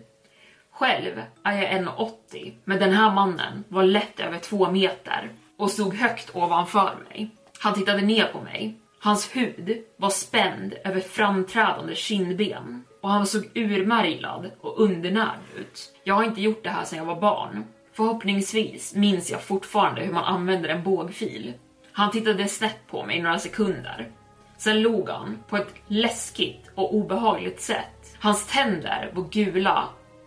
Själv 0.73 1.23
är 1.43 1.63
jag 1.63 1.83
1,80 1.83 2.53
men 2.65 2.79
den 2.79 2.93
här 2.93 3.15
mannen 3.15 3.65
var 3.69 3.83
lätt 3.83 4.21
över 4.21 4.39
två 4.39 4.71
meter 4.71 5.31
och 5.59 5.71
stod 5.71 5.95
högt 5.95 6.37
ovanför 6.37 6.97
mig. 7.09 7.31
Han 7.59 7.75
tittade 7.75 8.01
ner 8.01 8.25
på 8.25 8.41
mig. 8.41 8.75
Hans 9.01 9.37
hud 9.37 9.85
var 9.97 10.11
spänd 10.11 10.75
över 10.85 11.01
framträdande 11.01 11.95
kindben 11.95 12.85
och 13.01 13.11
han 13.11 13.27
såg 13.27 13.51
urmärglad 13.55 14.51
och 14.61 14.81
undernärd 14.81 15.41
ut. 15.57 15.95
Jag 16.05 16.15
har 16.15 16.25
inte 16.25 16.41
gjort 16.41 16.65
det 16.65 16.71
här 16.71 16.85
sedan 16.85 16.99
jag 16.99 17.07
var 17.07 17.21
barn. 17.21 17.65
Förhoppningsvis 17.93 18.95
minns 18.95 19.31
jag 19.31 19.43
fortfarande 19.43 20.01
hur 20.01 20.13
man 20.13 20.25
använder 20.25 20.69
en 20.69 20.83
bågfil. 20.83 21.53
Han 21.93 22.11
tittade 22.11 22.49
snett 22.49 22.87
på 22.87 23.05
mig 23.07 23.23
några 23.23 23.39
sekunder. 23.39 24.11
Sen 24.57 24.83
log 24.83 25.09
han 25.09 25.39
på 25.49 25.57
ett 25.57 25.75
läskigt 25.87 26.71
och 26.75 26.95
obehagligt 26.95 27.61
sätt. 27.61 28.17
Hans 28.19 28.47
tänder 28.47 29.11
var 29.15 29.23
gula 29.23 29.85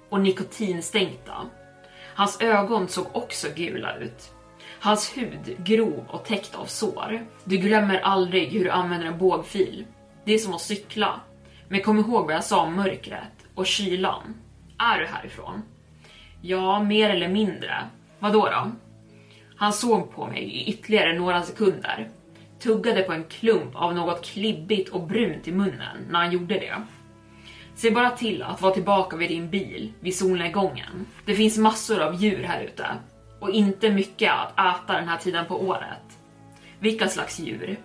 och 0.10 0.22
nikotinstänkta. 0.22 1.34
Hans 2.16 2.42
ögon 2.42 2.88
såg 2.88 3.06
också 3.12 3.48
gula 3.56 3.98
ut. 3.98 4.34
Hans 4.80 5.18
hud 5.18 5.56
grov 5.58 6.06
och 6.08 6.26
täckt 6.26 6.56
av 6.56 6.66
sår. 6.66 7.26
Du 7.44 7.58
glömmer 7.58 8.00
aldrig 8.00 8.52
hur 8.52 8.64
du 8.64 8.70
använder 8.70 9.08
en 9.08 9.18
bågfil. 9.18 9.86
Det 10.26 10.34
är 10.34 10.38
som 10.38 10.54
att 10.54 10.62
cykla. 10.62 11.20
Men 11.68 11.82
kom 11.82 12.00
ihåg 12.00 12.26
vad 12.26 12.36
jag 12.36 12.44
sa 12.44 12.62
om 12.62 12.76
mörkret 12.76 13.48
och 13.56 13.66
kylan. 13.66 14.34
Är 14.78 15.00
du 15.00 15.06
härifrån? 15.06 15.62
Ja, 16.42 16.84
mer 16.84 17.10
eller 17.10 17.28
mindre. 17.28 17.74
Vadå 18.20 18.46
då? 18.46 18.72
Han 19.56 19.74
såg 19.74 20.12
på 20.12 20.28
mig 20.28 20.44
i 20.44 20.70
ytterligare 20.70 21.20
några 21.20 21.44
sekunder. 21.44 22.10
Tuggade 22.60 23.02
på 23.02 23.14
en 23.14 23.24
klump 23.24 23.76
av 23.76 23.96
något 23.96 24.26
klibbigt 24.26 24.90
och 24.90 25.08
brunt 25.08 25.48
i 25.48 25.52
munnen 25.52 25.98
när 26.10 26.20
han 26.20 26.32
gjorde 26.32 26.54
det. 26.54 26.76
Se 27.76 27.92
bara 27.92 28.10
till 28.10 28.44
att 28.44 28.62
vara 28.62 28.74
tillbaka 28.74 29.18
vid 29.18 29.30
din 29.30 29.50
bil 29.50 29.94
vid 30.00 30.18
solnedgången. 30.18 31.06
Det 31.26 31.36
finns 31.36 31.58
massor 31.58 32.00
av 32.00 32.16
djur 32.16 32.44
här 32.44 32.62
ute 32.62 32.88
och 33.40 33.50
inte 33.50 33.92
mycket 33.92 34.32
att 34.32 34.52
äta 34.52 34.94
den 34.94 35.08
här 35.08 35.18
tiden 35.18 35.46
på 35.46 35.62
året. 35.62 36.20
Vilka 36.80 37.08
slags 37.08 37.40
djur? 37.40 37.80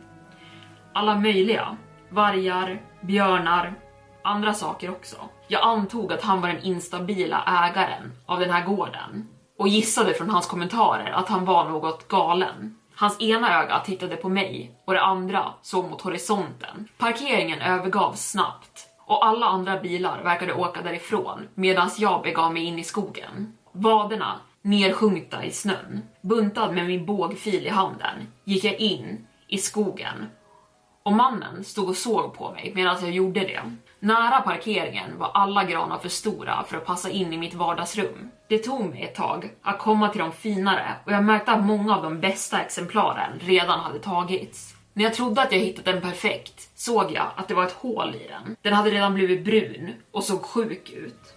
Alla 0.93 1.19
möjliga. 1.19 1.77
Vargar, 2.11 2.83
björnar, 3.01 3.75
andra 4.25 4.55
saker 4.55 4.91
också. 4.91 5.17
Jag 5.49 5.63
antog 5.63 6.13
att 6.13 6.23
han 6.23 6.41
var 6.41 6.49
den 6.49 6.63
instabila 6.63 7.45
ägaren 7.47 8.13
av 8.27 8.41
den 8.41 8.51
här 8.51 8.67
gården 8.67 9.29
och 9.59 9.69
gissade 9.69 10.15
från 10.15 10.31
hans 10.31 10.47
kommentarer 10.47 11.13
att 11.13 11.29
han 11.29 11.45
var 11.45 11.69
något 11.69 12.09
galen. 12.09 12.77
Hans 13.03 13.21
ena 13.21 13.63
öga 13.63 13.81
tittade 13.81 14.17
på 14.17 14.29
mig 14.29 14.71
och 14.85 14.95
det 14.95 15.01
andra 15.01 15.55
såg 15.63 15.91
mot 15.91 16.01
horisonten. 16.01 16.89
Parkeringen 16.99 17.61
övergavs 17.61 18.31
snabbt 18.31 18.89
och 19.07 19.27
alla 19.27 19.47
andra 19.47 19.81
bilar 19.81 20.23
verkade 20.23 20.55
åka 20.55 20.83
därifrån 20.83 21.49
medan 21.55 21.91
jag 21.99 22.23
begav 22.23 22.53
mig 22.53 22.65
in 22.65 22.79
i 22.79 22.85
skogen. 22.85 23.53
Vaderna 23.73 24.41
nersjunkta 24.63 25.45
i 25.45 25.51
snön, 25.51 26.03
buntad 26.21 26.73
med 26.73 26.87
min 26.87 27.07
bågfil 27.07 27.67
i 27.67 27.69
handen, 27.69 28.33
gick 28.45 28.65
jag 28.65 28.75
in 28.75 29.27
i 29.49 29.59
skogen 29.59 30.27
och 31.03 31.13
mannen 31.13 31.65
stod 31.65 31.89
och 31.89 31.97
såg 31.97 32.35
på 32.35 32.53
mig 32.53 32.73
medan 32.75 32.97
jag 33.01 33.11
gjorde 33.11 33.41
det. 33.41 33.61
Nära 33.99 34.41
parkeringen 34.41 35.19
var 35.19 35.31
alla 35.35 35.65
granar 35.65 35.99
för 35.99 36.09
stora 36.09 36.65
för 36.69 36.77
att 36.77 36.87
passa 36.87 37.11
in 37.11 37.33
i 37.33 37.39
mitt 37.39 37.55
vardagsrum. 37.55 38.31
Det 38.49 38.59
tog 38.59 38.91
mig 38.91 39.03
ett 39.03 39.15
tag 39.15 39.51
att 39.63 39.79
komma 39.79 40.09
till 40.09 40.21
de 40.21 40.33
finare 40.33 40.95
och 41.07 41.13
jag 41.13 41.25
märkte 41.25 41.53
att 41.53 41.65
många 41.65 41.97
av 41.97 42.03
de 42.03 42.21
bästa 42.21 42.61
exemplaren 42.61 43.39
redan 43.41 43.81
hade 43.81 43.99
tagits. 43.99 44.75
När 44.93 45.05
jag 45.05 45.15
trodde 45.15 45.43
att 45.43 45.53
jag 45.53 45.59
hittat 45.59 45.85
den 45.85 46.01
perfekt 46.01 46.79
såg 46.79 47.13
jag 47.13 47.27
att 47.37 47.49
det 47.49 47.55
var 47.55 47.65
ett 47.65 47.73
hål 47.73 48.15
i 48.15 48.29
den. 48.29 48.57
Den 48.63 48.73
hade 48.73 48.91
redan 48.91 49.15
blivit 49.15 49.45
brun 49.45 49.95
och 50.11 50.25
såg 50.25 50.43
sjuk 50.43 50.91
ut. 50.91 51.35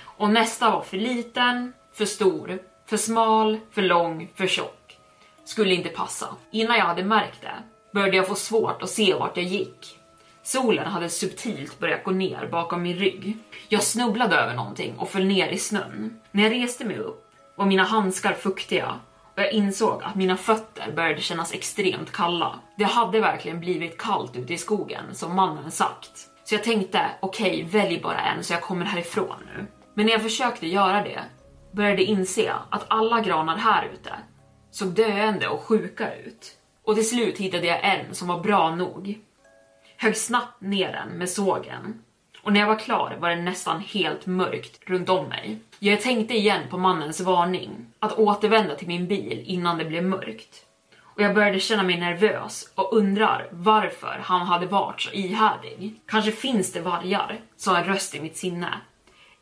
Och 0.00 0.30
nästa 0.30 0.70
var 0.70 0.82
för 0.82 0.96
liten, 0.96 1.72
för 1.94 2.04
stor, 2.04 2.58
för 2.86 2.96
smal, 2.96 3.60
för 3.70 3.82
lång, 3.82 4.30
för 4.34 4.46
tjock. 4.46 4.98
Skulle 5.44 5.74
inte 5.74 5.88
passa. 5.88 6.26
Innan 6.50 6.76
jag 6.76 6.84
hade 6.84 7.04
märkt 7.04 7.42
det 7.42 7.54
började 7.96 8.16
jag 8.16 8.26
få 8.26 8.34
svårt 8.34 8.82
att 8.82 8.90
se 8.90 9.14
vart 9.14 9.36
jag 9.36 9.46
gick. 9.46 9.98
Solen 10.42 10.86
hade 10.86 11.08
subtilt 11.08 11.78
börjat 11.78 12.04
gå 12.04 12.10
ner 12.10 12.48
bakom 12.52 12.82
min 12.82 12.96
rygg. 12.96 13.38
Jag 13.68 13.82
snubblade 13.82 14.36
över 14.36 14.54
någonting 14.54 14.98
och 14.98 15.08
föll 15.08 15.24
ner 15.24 15.48
i 15.48 15.58
snön. 15.58 16.20
När 16.30 16.42
jag 16.42 16.52
reste 16.52 16.84
mig 16.84 16.98
upp 16.98 17.30
var 17.56 17.66
mina 17.66 17.82
handskar 17.82 18.32
fuktiga 18.32 19.00
och 19.34 19.42
jag 19.42 19.52
insåg 19.52 20.02
att 20.02 20.14
mina 20.14 20.36
fötter 20.36 20.92
började 20.96 21.20
kännas 21.20 21.54
extremt 21.54 22.12
kalla. 22.12 22.60
Det 22.78 22.84
hade 22.84 23.20
verkligen 23.20 23.60
blivit 23.60 23.98
kallt 23.98 24.36
ute 24.36 24.54
i 24.54 24.58
skogen, 24.58 25.14
som 25.14 25.36
mannen 25.36 25.70
sagt. 25.70 26.12
Så 26.44 26.54
jag 26.54 26.64
tänkte, 26.64 27.10
okej, 27.20 27.64
okay, 27.64 27.80
välj 27.80 28.00
bara 28.00 28.20
en 28.20 28.44
så 28.44 28.52
jag 28.52 28.62
kommer 28.62 28.84
härifrån 28.84 29.36
nu. 29.56 29.66
Men 29.94 30.06
när 30.06 30.12
jag 30.12 30.22
försökte 30.22 30.66
göra 30.66 31.02
det 31.02 31.20
började 31.72 32.04
inse 32.04 32.52
att 32.70 32.84
alla 32.88 33.20
granar 33.20 33.56
här 33.56 33.90
ute 33.94 34.12
såg 34.70 34.88
döende 34.88 35.48
och 35.48 35.60
sjuka 35.60 36.16
ut. 36.16 36.52
Och 36.86 36.94
till 36.94 37.08
slut 37.08 37.38
hittade 37.38 37.66
jag 37.66 37.84
en 37.84 38.14
som 38.14 38.28
var 38.28 38.40
bra 38.40 38.74
nog. 38.74 39.20
Högg 39.96 40.16
snabbt 40.16 40.60
ner 40.60 40.92
den 40.92 41.18
med 41.18 41.30
sågen 41.30 42.02
och 42.46 42.52
när 42.52 42.60
jag 42.60 42.66
var 42.66 42.78
klar 42.78 43.16
var 43.20 43.30
det 43.30 43.36
nästan 43.36 43.80
helt 43.80 44.26
mörkt 44.26 44.80
runt 44.90 45.08
om 45.08 45.28
mig. 45.28 45.58
Jag 45.78 46.00
tänkte 46.00 46.34
igen 46.34 46.62
på 46.70 46.78
mannens 46.78 47.20
varning 47.20 47.86
att 47.98 48.18
återvända 48.18 48.74
till 48.74 48.88
min 48.88 49.06
bil 49.06 49.42
innan 49.46 49.78
det 49.78 49.84
blev 49.84 50.04
mörkt. 50.04 50.64
Och 51.02 51.22
jag 51.22 51.34
började 51.34 51.60
känna 51.60 51.82
mig 51.82 52.00
nervös 52.00 52.72
och 52.74 52.96
undrar 52.96 53.48
varför 53.50 54.20
han 54.22 54.46
hade 54.46 54.66
varit 54.66 55.00
så 55.00 55.12
ihärdig. 55.12 56.00
Kanske 56.06 56.32
finns 56.32 56.72
det 56.72 56.80
vargar, 56.80 57.40
sa 57.56 57.78
en 57.78 57.84
röst 57.84 58.14
i 58.14 58.20
mitt 58.20 58.36
sinne. 58.36 58.80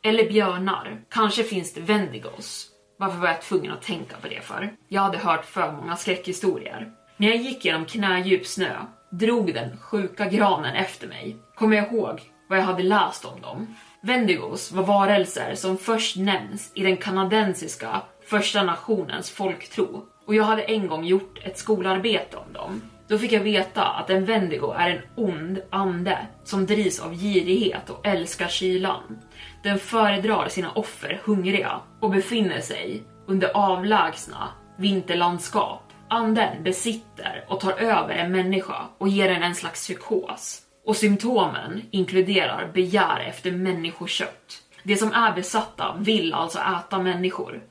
Eller 0.01 0.29
björnar, 0.29 1.01
kanske 1.09 1.43
finns 1.43 1.73
det 1.73 1.81
Wendigos. 1.81 2.67
Varför 2.97 3.17
var 3.17 3.27
jag 3.27 3.41
tvungen 3.41 3.71
att 3.71 3.81
tänka 3.81 4.15
på 4.21 4.27
det 4.27 4.41
för? 4.41 4.75
Jag 4.87 5.01
hade 5.01 5.17
hört 5.17 5.45
för 5.45 5.71
många 5.71 5.95
skräckhistorier. 5.95 6.91
När 7.17 7.27
jag 7.27 7.37
gick 7.37 7.65
genom 7.65 7.85
knädjup 7.85 8.45
snö 8.45 8.75
drog 9.09 9.53
den 9.53 9.77
sjuka 9.77 10.25
granen 10.25 10.75
efter 10.75 11.07
mig. 11.07 11.37
Kommer 11.55 11.77
jag 11.77 11.93
ihåg 11.93 12.21
vad 12.49 12.59
jag 12.59 12.63
hade 12.63 12.83
läst 12.83 13.25
om 13.25 13.41
dem. 13.41 13.75
Wendigos 14.01 14.71
var 14.71 14.83
varelser 14.83 15.55
som 15.55 15.77
först 15.77 16.17
nämns 16.17 16.71
i 16.73 16.83
den 16.83 16.97
kanadensiska 16.97 18.01
första 18.29 18.63
nationens 18.63 19.31
folktro 19.31 20.05
och 20.27 20.35
jag 20.35 20.43
hade 20.43 20.61
en 20.61 20.87
gång 20.87 21.05
gjort 21.05 21.39
ett 21.43 21.57
skolarbete 21.57 22.37
om 22.37 22.53
dem. 22.53 22.81
Då 23.07 23.17
fick 23.17 23.31
jag 23.31 23.39
veta 23.39 23.83
att 23.83 24.09
en 24.09 24.25
Wendigo 24.25 24.71
är 24.71 24.89
en 24.89 25.01
ond 25.15 25.61
ande 25.69 26.17
som 26.43 26.65
drivs 26.65 26.99
av 26.99 27.13
girighet 27.13 27.89
och 27.89 28.07
älskar 28.07 28.47
kylan. 28.47 29.19
Den 29.63 29.79
föredrar 29.79 30.47
sina 30.47 30.71
offer 30.71 31.21
hungriga 31.23 31.79
och 31.99 32.09
befinner 32.09 32.61
sig 32.61 33.03
under 33.25 33.57
avlägsna 33.57 34.47
vinterlandskap. 34.77 35.84
Anden 36.15 36.63
besitter 36.63 37.45
och 37.47 37.59
tar 37.59 37.71
över 37.71 38.15
en 38.15 38.31
människa 38.31 38.87
och 38.97 39.07
ger 39.07 39.29
den 39.29 39.43
en 39.43 39.55
slags 39.55 39.81
psykos. 39.81 40.61
Och 40.85 40.97
symptomen 40.97 41.81
inkluderar 41.91 42.71
begär 42.73 43.19
efter 43.19 43.51
människokött. 43.51 44.61
De 44.83 44.95
som 44.95 45.13
är 45.13 45.35
besatta 45.35 45.95
vill 45.99 46.33
alltså 46.33 46.59
äta 46.59 46.99
människor. 46.99 47.61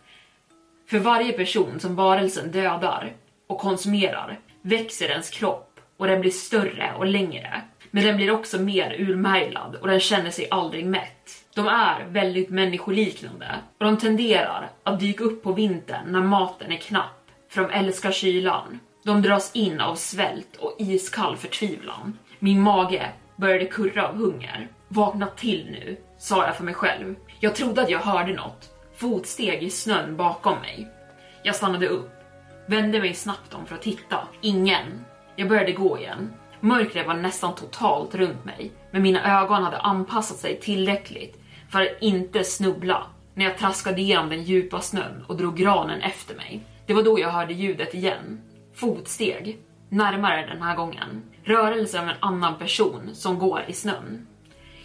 För 0.91 0.99
varje 0.99 1.33
person 1.33 1.81
som 1.81 1.97
varelsen 1.97 2.51
dödar 2.51 3.13
och 3.47 3.59
konsumerar 3.59 4.39
växer 4.63 5.09
ens 5.09 5.31
kropp 5.31 5.81
och 5.97 6.07
den 6.07 6.21
blir 6.21 6.31
större 6.31 6.93
och 6.99 7.07
längre. 7.07 7.63
Men 7.91 8.05
den 8.05 8.17
blir 8.17 8.31
också 8.31 8.59
mer 8.59 8.97
urmärglad 8.99 9.75
och 9.75 9.89
den 9.89 10.01
känner 10.01 10.31
sig 10.31 10.49
aldrig 10.51 10.87
mätt. 10.87 11.45
De 11.55 11.69
är 11.69 12.05
väldigt 12.09 12.51
människoliknande 12.51 13.49
och 13.79 13.85
de 13.85 13.99
tenderar 13.99 14.71
att 14.83 15.01
dyka 15.01 15.25
upp 15.25 15.43
på 15.43 15.53
vintern 15.53 16.13
när 16.13 16.23
maten 16.23 16.73
är 16.73 16.77
knapp, 16.77 17.24
för 17.55 17.63
de 17.63 17.71
älskar 17.71 18.13
kylan. 18.13 18.81
De 19.05 19.23
dras 19.23 19.51
in 19.55 19.81
av 19.81 19.95
svält 19.95 20.57
och 20.57 20.77
iskall 20.79 21.37
förtvivlan. 21.37 22.19
Min 22.39 22.61
mage 22.61 23.13
började 23.37 23.65
kurra 23.65 24.09
av 24.09 24.17
hunger. 24.17 24.69
Vakna 24.89 25.27
till 25.27 25.67
nu, 25.71 25.97
sa 26.19 26.47
jag 26.47 26.57
för 26.57 26.65
mig 26.65 26.75
själv. 26.75 27.15
Jag 27.41 27.55
trodde 27.55 27.83
att 27.83 27.91
jag 27.91 27.99
hörde 27.99 28.33
något. 28.33 28.71
Fotsteg 28.97 29.63
i 29.63 29.71
snön 29.71 30.17
bakom 30.17 30.61
mig. 30.61 30.89
Jag 31.43 31.55
stannade 31.55 31.89
upp, 31.89 32.13
vände 32.67 33.01
mig 33.01 33.15
snabbt 33.15 33.55
om 33.55 33.67
för 33.67 33.75
att 33.75 33.83
titta. 33.83 34.29
Ingen. 34.41 35.05
Jag 35.37 35.49
började 35.49 35.73
gå 35.73 35.99
igen. 35.99 36.33
Mörkret 36.61 37.07
var 37.07 37.15
nästan 37.15 37.55
totalt 37.55 38.15
runt 38.15 38.45
mig, 38.45 38.73
men 38.91 39.03
mina 39.03 39.43
ögon 39.43 39.63
hade 39.63 39.79
anpassat 39.79 40.37
sig 40.37 40.61
tillräckligt 40.61 41.41
för 41.71 41.81
att 41.81 41.97
inte 42.01 42.45
snubbla 42.45 43.07
när 43.35 43.45
jag 43.45 43.59
traskade 43.59 44.01
igenom 44.01 44.29
den 44.29 44.43
djupa 44.43 44.81
snön 44.81 45.25
och 45.29 45.37
drog 45.37 45.57
granen 45.57 46.01
efter 46.01 46.35
mig. 46.35 46.67
Det 46.87 46.95
var 46.95 47.03
då 47.03 47.19
jag 47.19 47.31
hörde 47.31 47.55
ljudet 47.55 47.95
igen. 47.95 48.41
Fotsteg. 48.75 49.59
Närmare 49.89 50.47
den 50.47 50.63
här 50.63 50.77
gången. 50.77 51.23
Rörelse 51.45 52.01
av 52.01 52.09
en 52.09 52.17
annan 52.21 52.59
person 52.59 53.11
som 53.15 53.39
går 53.39 53.65
i 53.69 53.73
snön. 53.73 54.27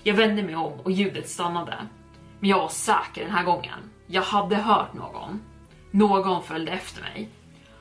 Jag 0.04 0.14
vände 0.14 0.44
mig 0.44 0.56
om 0.56 0.74
och 0.80 0.92
ljudet 0.92 1.30
stannade. 1.30 1.78
Men 2.40 2.50
jag 2.50 2.60
var 2.60 2.70
säker 2.70 3.22
den 3.22 3.32
här 3.32 3.44
gången. 3.44 3.80
Jag 4.08 4.22
hade 4.22 4.56
hört 4.56 4.94
någon. 4.94 5.42
Någon 5.92 6.44
följde 6.44 6.72
efter 6.72 7.02
mig. 7.02 7.30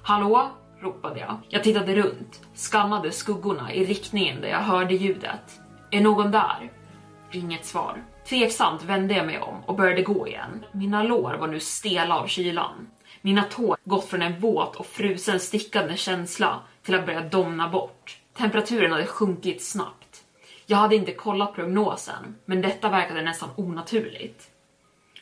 Hallå? 0.02 0.50
ropade 0.80 1.20
jag. 1.20 1.36
Jag 1.48 1.64
tittade 1.64 1.94
runt, 1.94 2.40
skannade 2.54 3.10
skuggorna 3.10 3.72
i 3.72 3.84
riktningen 3.84 4.40
där 4.40 4.48
jag 4.48 4.58
hörde 4.58 4.94
ljudet. 4.94 5.60
Är 5.90 6.00
någon 6.00 6.30
där? 6.30 6.72
Inget 7.32 7.64
svar. 7.64 8.04
Tveksamt 8.28 8.84
vände 8.84 9.14
jag 9.14 9.26
mig 9.26 9.38
om 9.38 9.54
och 9.66 9.76
började 9.76 10.02
gå 10.02 10.28
igen. 10.28 10.64
Mina 10.72 11.02
lår 11.02 11.34
var 11.34 11.46
nu 11.46 11.60
stela 11.60 12.18
av 12.18 12.26
kylan. 12.26 12.86
Mina 13.20 13.42
tår 13.42 13.76
gått 13.84 14.08
från 14.08 14.22
en 14.22 14.40
våt 14.40 14.76
och 14.76 14.86
frusen 14.86 15.40
stickande 15.40 15.96
känsla 15.96 16.60
till 16.82 16.94
att 16.94 17.06
börja 17.06 17.20
domna 17.20 17.68
bort. 17.68 18.18
Temperaturen 18.36 18.92
hade 18.92 19.06
sjunkit 19.06 19.64
snabbt. 19.64 20.24
Jag 20.66 20.78
hade 20.78 20.96
inte 20.96 21.12
kollat 21.12 21.54
prognosen, 21.54 22.36
men 22.44 22.62
detta 22.62 22.88
verkade 22.88 23.22
nästan 23.22 23.48
onaturligt. 23.56 24.50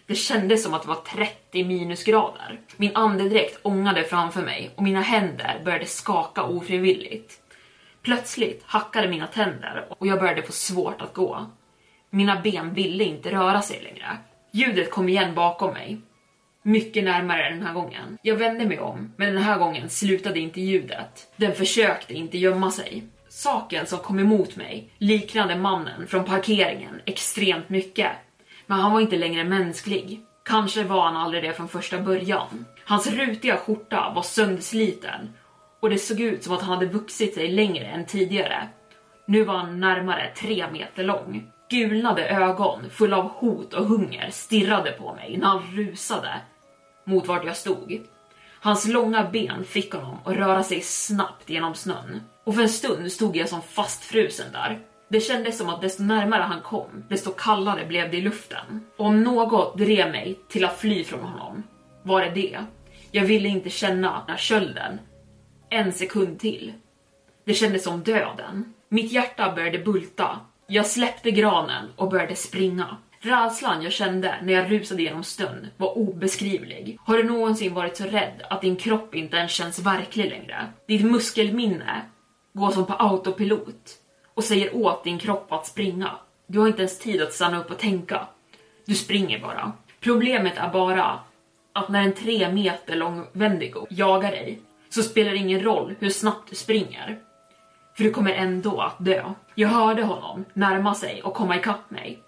Det 0.06 0.14
kändes 0.14 0.62
som 0.62 0.74
att 0.74 0.82
det 0.82 0.88
var 0.88 0.94
30 0.94 1.64
minusgrader. 1.64 2.60
Min 2.76 2.96
andedräkt 2.96 3.58
ångade 3.62 4.04
framför 4.04 4.42
mig 4.42 4.70
och 4.76 4.82
mina 4.82 5.00
händer 5.00 5.60
började 5.64 5.86
skaka 5.86 6.42
ofrivilligt. 6.42 7.40
Plötsligt 8.02 8.62
hackade 8.66 9.08
mina 9.08 9.26
tänder 9.26 9.86
och 9.98 10.06
jag 10.06 10.18
började 10.18 10.42
få 10.42 10.52
svårt 10.52 11.02
att 11.02 11.14
gå. 11.14 11.46
Mina 12.10 12.40
ben 12.40 12.74
ville 12.74 13.04
inte 13.04 13.32
röra 13.32 13.62
sig 13.62 13.82
längre. 13.82 14.18
Ljudet 14.52 14.90
kom 14.90 15.08
igen 15.08 15.34
bakom 15.34 15.72
mig. 15.72 16.00
Mycket 16.66 17.04
närmare 17.04 17.50
den 17.50 17.62
här 17.62 17.74
gången. 17.74 18.18
Jag 18.22 18.36
vände 18.36 18.66
mig 18.66 18.80
om, 18.80 19.12
men 19.16 19.34
den 19.34 19.42
här 19.42 19.58
gången 19.58 19.90
slutade 19.90 20.40
inte 20.40 20.60
ljudet. 20.60 21.32
Den 21.36 21.54
försökte 21.54 22.14
inte 22.14 22.38
gömma 22.38 22.70
sig. 22.70 23.04
Saken 23.28 23.86
som 23.86 23.98
kom 23.98 24.18
emot 24.18 24.56
mig 24.56 24.90
liknade 24.98 25.56
mannen 25.56 26.06
från 26.06 26.24
parkeringen 26.24 27.00
extremt 27.04 27.68
mycket. 27.68 28.12
Men 28.66 28.78
han 28.80 28.92
var 28.92 29.00
inte 29.00 29.16
längre 29.16 29.44
mänsklig. 29.44 30.20
Kanske 30.44 30.82
var 30.82 31.02
han 31.02 31.16
aldrig 31.16 31.42
det 31.42 31.52
från 31.52 31.68
första 31.68 31.98
början. 32.00 32.64
Hans 32.84 33.06
rutiga 33.06 33.56
skjorta 33.56 34.12
var 34.14 34.22
söndersliten 34.22 35.32
och 35.80 35.90
det 35.90 35.98
såg 35.98 36.20
ut 36.20 36.44
som 36.44 36.54
att 36.54 36.62
han 36.62 36.74
hade 36.74 36.86
vuxit 36.86 37.34
sig 37.34 37.48
längre 37.48 37.86
än 37.86 38.06
tidigare. 38.06 38.68
Nu 39.26 39.44
var 39.44 39.54
han 39.56 39.80
närmare 39.80 40.32
tre 40.36 40.66
meter 40.72 41.04
lång. 41.04 41.50
Gulnade 41.70 42.28
ögon 42.28 42.90
fulla 42.90 43.16
av 43.16 43.28
hot 43.28 43.74
och 43.74 43.86
hunger 43.86 44.30
stirrade 44.30 44.92
på 44.92 45.14
mig 45.14 45.36
när 45.36 45.46
han 45.46 45.62
rusade 45.74 46.40
mot 47.06 47.26
vart 47.26 47.44
jag 47.44 47.56
stod. 47.56 48.00
Hans 48.60 48.88
långa 48.88 49.30
ben 49.32 49.64
fick 49.64 49.94
honom 49.94 50.18
att 50.24 50.36
röra 50.36 50.62
sig 50.62 50.80
snabbt 50.80 51.50
genom 51.50 51.74
snön 51.74 52.22
och 52.44 52.54
för 52.54 52.62
en 52.62 52.68
stund 52.68 53.12
stod 53.12 53.36
jag 53.36 53.48
som 53.48 53.62
fastfrusen 53.62 54.52
där. 54.52 54.80
Det 55.08 55.20
kändes 55.20 55.58
som 55.58 55.68
att 55.68 55.80
desto 55.80 56.02
närmare 56.02 56.42
han 56.42 56.60
kom, 56.60 57.04
desto 57.08 57.30
kallare 57.30 57.86
blev 57.86 58.10
det 58.10 58.16
i 58.16 58.20
luften. 58.20 58.86
Och 58.96 59.06
om 59.06 59.22
något 59.22 59.78
drev 59.78 60.10
mig 60.10 60.38
till 60.48 60.64
att 60.64 60.78
fly 60.78 61.04
från 61.04 61.20
honom 61.20 61.62
var 62.02 62.20
det 62.20 62.30
det. 62.30 62.58
Jag 63.10 63.24
ville 63.24 63.48
inte 63.48 63.70
känna 63.70 64.24
den 64.26 64.36
kölden 64.36 64.98
en 65.70 65.92
sekund 65.92 66.40
till. 66.40 66.72
Det 67.44 67.54
kändes 67.54 67.84
som 67.84 68.02
döden. 68.02 68.74
Mitt 68.88 69.12
hjärta 69.12 69.52
började 69.54 69.78
bulta. 69.78 70.40
Jag 70.66 70.86
släppte 70.86 71.30
granen 71.30 71.84
och 71.96 72.10
började 72.10 72.36
springa. 72.36 72.96
Rädslan 73.26 73.82
jag 73.82 73.92
kände 73.92 74.34
när 74.42 74.52
jag 74.52 74.72
rusade 74.72 75.02
genom 75.02 75.24
snön 75.24 75.68
var 75.76 75.98
obeskrivlig. 75.98 76.98
Har 77.04 77.16
du 77.16 77.22
någonsin 77.24 77.74
varit 77.74 77.96
så 77.96 78.04
rädd 78.04 78.42
att 78.50 78.60
din 78.60 78.76
kropp 78.76 79.14
inte 79.14 79.36
ens 79.36 79.52
känns 79.52 79.78
verklig 79.78 80.30
längre? 80.30 80.66
Ditt 80.88 81.04
muskelminne 81.04 82.02
går 82.52 82.70
som 82.70 82.86
på 82.86 82.92
autopilot 82.92 83.94
och 84.34 84.44
säger 84.44 84.76
åt 84.76 85.04
din 85.04 85.18
kropp 85.18 85.52
att 85.52 85.66
springa. 85.66 86.10
Du 86.46 86.58
har 86.58 86.66
inte 86.66 86.78
ens 86.78 86.98
tid 86.98 87.22
att 87.22 87.32
stanna 87.32 87.60
upp 87.60 87.70
och 87.70 87.78
tänka. 87.78 88.26
Du 88.84 88.94
springer 88.94 89.38
bara. 89.38 89.72
Problemet 90.00 90.56
är 90.56 90.68
bara 90.68 91.20
att 91.72 91.88
när 91.88 92.02
en 92.02 92.14
tre 92.14 92.52
meter 92.52 92.96
lång 92.96 93.26
Wendigo 93.32 93.86
jagar 93.90 94.30
dig 94.30 94.60
så 94.88 95.02
spelar 95.02 95.30
det 95.30 95.38
ingen 95.38 95.62
roll 95.62 95.94
hur 95.98 96.10
snabbt 96.10 96.50
du 96.50 96.56
springer. 96.56 97.18
För 97.96 98.04
du 98.04 98.10
kommer 98.10 98.32
ändå 98.32 98.80
att 98.80 99.04
dö. 99.04 99.24
Jag 99.54 99.68
hörde 99.68 100.02
honom 100.02 100.44
närma 100.52 100.94
sig 100.94 101.22
och 101.22 101.34
komma 101.34 101.56
ikapp 101.56 101.90
mig. 101.90 102.22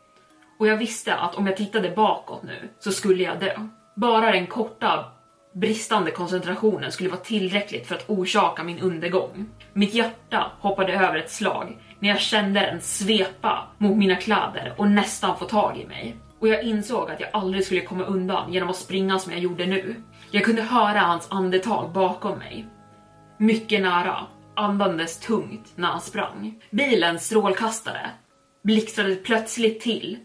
Och 0.59 0.66
jag 0.66 0.77
visste 0.77 1.14
att 1.14 1.35
om 1.35 1.47
jag 1.47 1.57
tittade 1.57 1.90
bakåt 1.90 2.42
nu 2.42 2.68
så 2.79 2.92
skulle 2.92 3.23
jag 3.23 3.40
dö. 3.40 3.53
Bara 3.97 4.33
den 4.33 4.47
korta 4.47 5.05
bristande 5.55 6.11
koncentrationen 6.11 6.92
skulle 6.92 7.11
vara 7.11 7.21
tillräckligt 7.21 7.87
för 7.87 7.94
att 7.94 8.11
orsaka 8.11 8.64
min 8.64 8.81
undergång. 8.81 9.47
Mitt 9.73 9.94
hjärta 9.94 10.53
hoppade 10.61 10.92
över 10.92 11.16
ett 11.16 11.31
slag 11.31 11.79
när 11.99 12.09
jag 12.09 12.21
kände 12.21 12.61
den 12.61 12.81
svepa 12.81 13.68
mot 13.79 13.97
mina 13.97 14.16
kläder 14.16 14.75
och 14.77 14.88
nästan 14.90 15.38
få 15.38 15.44
tag 15.44 15.79
i 15.79 15.87
mig. 15.87 16.16
Och 16.40 16.49
jag 16.49 16.62
insåg 16.62 17.11
att 17.11 17.21
jag 17.21 17.31
aldrig 17.33 17.64
skulle 17.64 17.81
komma 17.81 18.05
undan 18.05 18.53
genom 18.53 18.71
att 18.71 18.77
springa 18.77 19.18
som 19.18 19.33
jag 19.33 19.40
gjorde 19.40 19.66
nu. 19.66 19.94
Jag 20.31 20.44
kunde 20.44 20.62
höra 20.62 20.99
hans 20.99 21.27
andetag 21.31 21.92
bakom 21.92 22.38
mig. 22.38 22.66
Mycket 23.38 23.83
nära, 23.83 24.27
andandes 24.57 25.21
tungt 25.21 25.73
när 25.77 25.88
han 25.88 26.01
sprang. 26.01 26.62
Bilens 26.71 27.27
strålkastare 27.27 28.11
blixtrade 28.64 29.14
plötsligt 29.14 29.81
till 29.81 30.18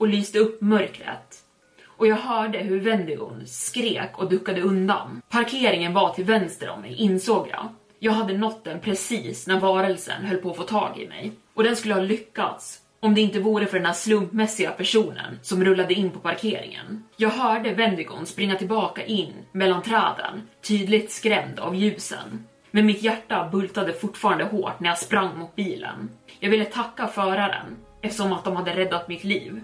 och 0.00 0.08
lyste 0.08 0.38
upp 0.38 0.60
mörkret. 0.60 1.44
Och 1.86 2.06
jag 2.06 2.16
hörde 2.16 2.58
hur 2.58 2.80
Wendigon 2.80 3.46
skrek 3.46 4.10
och 4.18 4.30
duckade 4.30 4.60
undan. 4.60 5.22
Parkeringen 5.28 5.94
var 5.94 6.12
till 6.12 6.24
vänster 6.24 6.70
om 6.70 6.80
mig, 6.80 6.94
insåg 6.94 7.48
jag. 7.48 7.68
Jag 7.98 8.12
hade 8.12 8.38
nått 8.38 8.64
den 8.64 8.80
precis 8.80 9.46
när 9.46 9.60
varelsen 9.60 10.24
höll 10.24 10.36
på 10.36 10.50
att 10.50 10.56
få 10.56 10.62
tag 10.62 10.98
i 10.98 11.08
mig. 11.08 11.32
Och 11.54 11.64
den 11.64 11.76
skulle 11.76 11.94
ha 11.94 12.02
lyckats 12.02 12.80
om 13.00 13.14
det 13.14 13.20
inte 13.20 13.40
vore 13.40 13.66
för 13.66 13.76
den 13.76 13.86
här 13.86 13.92
slumpmässiga 13.92 14.70
personen 14.70 15.38
som 15.42 15.64
rullade 15.64 15.94
in 15.94 16.10
på 16.10 16.18
parkeringen. 16.18 17.04
Jag 17.16 17.30
hörde 17.30 17.74
Wendigon 17.74 18.26
springa 18.26 18.56
tillbaka 18.56 19.04
in 19.04 19.32
mellan 19.52 19.82
träden, 19.82 20.48
tydligt 20.62 21.10
skrämd 21.12 21.58
av 21.58 21.76
ljusen. 21.76 22.44
Men 22.70 22.86
mitt 22.86 23.02
hjärta 23.02 23.48
bultade 23.52 23.92
fortfarande 23.92 24.44
hårt 24.44 24.80
när 24.80 24.88
jag 24.88 24.98
sprang 24.98 25.38
mot 25.38 25.56
bilen. 25.56 26.10
Jag 26.40 26.50
ville 26.50 26.64
tacka 26.64 27.06
föraren 27.06 27.76
eftersom 28.02 28.32
att 28.32 28.44
de 28.44 28.56
hade 28.56 28.76
räddat 28.76 29.08
mitt 29.08 29.24
liv. 29.24 29.60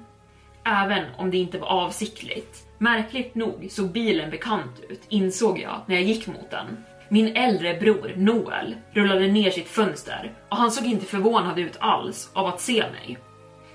Även 0.69 1.05
om 1.17 1.31
det 1.31 1.37
inte 1.37 1.59
var 1.59 1.69
avsiktligt. 1.69 2.67
Märkligt 2.79 3.35
nog 3.35 3.67
såg 3.71 3.93
bilen 3.93 4.31
bekant 4.31 4.81
ut, 4.89 5.03
insåg 5.09 5.59
jag 5.59 5.81
när 5.87 5.95
jag 5.95 6.05
gick 6.05 6.27
mot 6.27 6.51
den. 6.51 6.85
Min 7.09 7.37
äldre 7.37 7.75
bror 7.75 8.13
Noel 8.17 8.75
rullade 8.93 9.29
ner 9.29 9.51
sitt 9.51 9.69
fönster 9.69 10.33
och 10.49 10.57
han 10.57 10.71
såg 10.71 10.87
inte 10.87 11.07
förvånad 11.07 11.59
ut 11.59 11.77
alls 11.81 12.31
av 12.35 12.47
att 12.47 12.61
se 12.61 12.85
mig. 12.93 13.19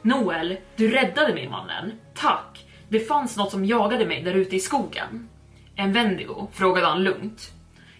Noel, 0.02 0.58
du 0.76 0.92
räddade 0.92 1.34
mig 1.34 1.50
mannen. 1.50 1.92
Tack! 2.16 2.66
Det 2.90 3.00
fanns 3.00 3.38
något 3.38 3.52
som 3.52 3.66
jagade 3.66 4.06
mig 4.06 4.24
där 4.24 4.34
ute 4.34 4.56
i 4.56 4.60
skogen. 4.60 5.30
En 5.76 5.94
Wendigo? 5.94 6.48
frågade 6.54 6.88
han 6.88 7.04
lugnt. 7.04 7.52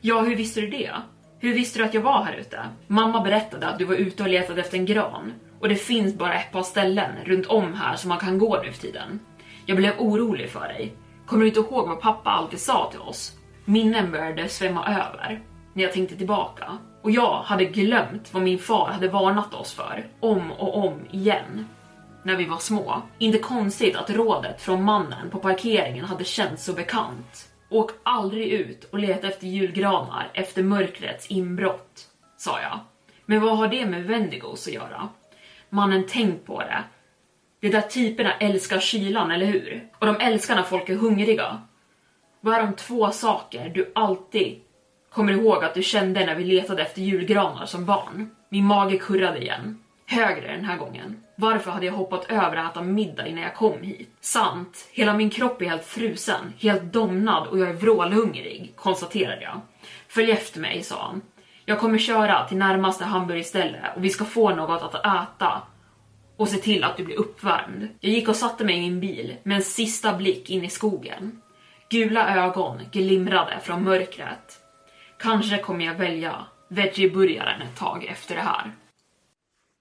Ja, 0.02 0.22
hur 0.22 0.36
visste 0.36 0.62
du 0.62 0.68
det? 0.68 0.92
Hur 1.40 1.54
visste 1.54 1.80
du 1.80 1.86
att 1.86 1.94
jag 1.94 2.02
var 2.02 2.24
här 2.24 2.34
ute? 2.34 2.60
Mamma 2.88 3.22
berättade 3.22 3.68
att 3.68 3.80
du 3.80 3.86
var 3.86 3.96
ute 3.96 4.24
och 4.24 4.30
letade 4.30 4.62
efter 4.62 4.78
en 4.78 4.86
gran 4.86 5.34
och 5.62 5.70
det 5.70 5.76
finns 5.76 6.16
bara 6.16 6.34
ett 6.34 6.52
par 6.52 6.64
ställen 6.64 7.12
runt 7.26 7.46
om 7.46 7.74
här 7.74 7.96
som 7.96 8.10
man 8.10 8.20
kan 8.20 8.38
gå 8.38 8.62
nu 8.64 8.72
för 8.72 8.82
tiden. 8.82 9.20
Jag 9.66 9.78
blev 9.78 9.94
orolig 10.00 10.50
för 10.50 10.68
dig. 10.68 10.94
Kommer 11.26 11.42
du 11.42 11.48
inte 11.48 11.60
ihåg 11.60 11.88
vad 11.88 12.02
pappa 12.02 12.30
alltid 12.30 12.60
sa 12.60 12.90
till 12.92 13.00
oss? 13.00 13.38
Minnen 13.66 14.12
började 14.12 14.50
svämma 14.50 14.88
över 14.88 15.42
när 15.74 15.84
jag 15.84 15.94
tänkte 15.94 16.16
tillbaka 16.16 16.78
och 17.02 17.12
jag 17.12 17.42
hade 17.42 17.66
glömt 17.66 18.34
vad 18.34 18.44
min 18.44 18.60
far 18.60 18.88
hade 18.88 19.08
varnat 19.08 19.54
oss 19.54 19.74
för 19.74 20.06
om 20.20 20.52
och 20.52 20.86
om 20.86 21.00
igen 21.12 21.68
när 22.24 22.36
vi 22.36 22.46
var 22.46 22.58
små. 22.58 23.02
Inte 23.18 23.40
konstigt 23.40 23.96
att 23.96 24.10
rådet 24.10 24.62
från 24.62 24.84
mannen 24.84 25.30
på 25.30 25.40
parkeringen 25.40 26.06
hade 26.06 26.24
känts 26.24 26.66
så 26.66 26.74
bekant. 26.74 27.50
Åk 27.70 27.92
aldrig 28.04 28.48
ut 28.48 28.84
och 28.84 29.00
leta 29.00 29.28
efter 29.28 29.48
julgranar 29.48 30.32
efter 30.34 30.64
mörkrets 30.64 31.28
inbrott, 31.28 32.08
sa 32.38 32.62
jag. 32.62 32.80
Men 33.26 33.42
vad 33.42 33.58
har 33.58 33.68
det 33.68 33.86
med 33.86 34.04
Wendigos 34.04 34.68
att 34.68 34.74
göra? 34.74 35.10
Mannen, 35.74 36.04
tänk 36.08 36.46
på 36.46 36.60
det. 36.60 36.84
De 37.60 37.70
där 37.70 37.82
typerna 37.82 38.34
älskar 38.34 38.80
kylan, 38.80 39.32
eller 39.32 39.46
hur? 39.46 39.90
Och 40.00 40.06
de 40.06 40.16
älskar 40.16 40.56
när 40.56 40.64
folk 40.64 40.90
är 40.90 40.96
hungriga. 40.96 41.62
Vad 42.42 42.54
är 42.56 42.64
de 42.64 42.74
två 42.74 43.12
saker 43.12 43.70
du 43.70 43.92
alltid 43.96 44.62
kommer 45.12 45.34
ihåg 45.34 45.64
att 45.64 45.74
du 45.74 45.84
kände 45.84 46.26
när 46.26 46.36
vi 46.36 46.44
letade 46.44 46.82
efter 46.82 47.02
julgranar 47.02 47.66
som 47.66 47.86
barn? 47.86 48.30
Min 48.50 48.66
mage 48.66 48.98
kurrade 48.98 49.40
igen. 49.40 49.80
Högre 50.06 50.52
den 50.52 50.66
här 50.66 50.78
gången. 50.78 51.24
Varför 51.36 51.72
hade 51.72 51.86
jag 51.86 51.94
hoppat 51.94 52.26
över 52.32 52.56
att 52.56 52.72
äta 52.72 52.82
middag 52.82 53.28
innan 53.28 53.44
jag 53.44 53.56
kom 53.56 53.82
hit? 53.82 54.10
Sant, 54.22 54.90
hela 54.92 55.14
min 55.14 55.30
kropp 55.30 55.62
är 55.62 55.66
helt 55.66 55.86
frusen, 55.86 56.54
helt 56.60 56.84
domnad 56.84 57.48
och 57.48 57.60
jag 57.60 57.70
är 57.70 57.74
vrålhungrig, 57.74 58.74
konstaterade 58.76 59.42
jag. 59.42 59.62
Följ 60.08 60.32
efter 60.32 60.60
mig, 60.60 60.84
sa 60.84 61.04
han. 61.04 61.22
Jag 61.72 61.80
kommer 61.80 61.98
köra 61.98 62.48
till 62.48 62.58
närmaste 62.58 63.06
hamburgerställe 63.06 63.80
och 63.96 64.04
vi 64.04 64.10
ska 64.10 64.26
få 64.26 64.56
något 64.56 64.82
att 64.82 64.96
äta 64.96 65.62
och 66.38 66.48
se 66.48 66.58
till 66.58 66.84
att 66.84 66.98
du 66.98 67.06
blir 67.06 67.20
uppvärmd. 67.20 67.88
Jag 68.00 68.12
gick 68.12 68.30
och 68.30 68.36
satte 68.36 68.64
mig 68.64 68.78
i 68.78 68.82
min 68.82 69.00
bil 69.00 69.36
med 69.44 69.56
en 69.56 69.64
sista 69.64 70.14
blick 70.14 70.50
in 70.50 70.64
i 70.64 70.70
skogen. 70.70 71.42
Gula 71.90 72.36
ögon 72.46 72.80
glimrade 72.92 73.60
från 73.64 73.84
mörkret. 73.84 74.60
Kanske 75.20 75.58
kommer 75.58 75.86
jag 75.86 75.96
välja 75.96 76.46
veggieburgaren 76.68 77.62
ett 77.62 77.78
tag 77.78 78.06
efter 78.06 78.36
det 78.36 78.42
här. 78.42 78.72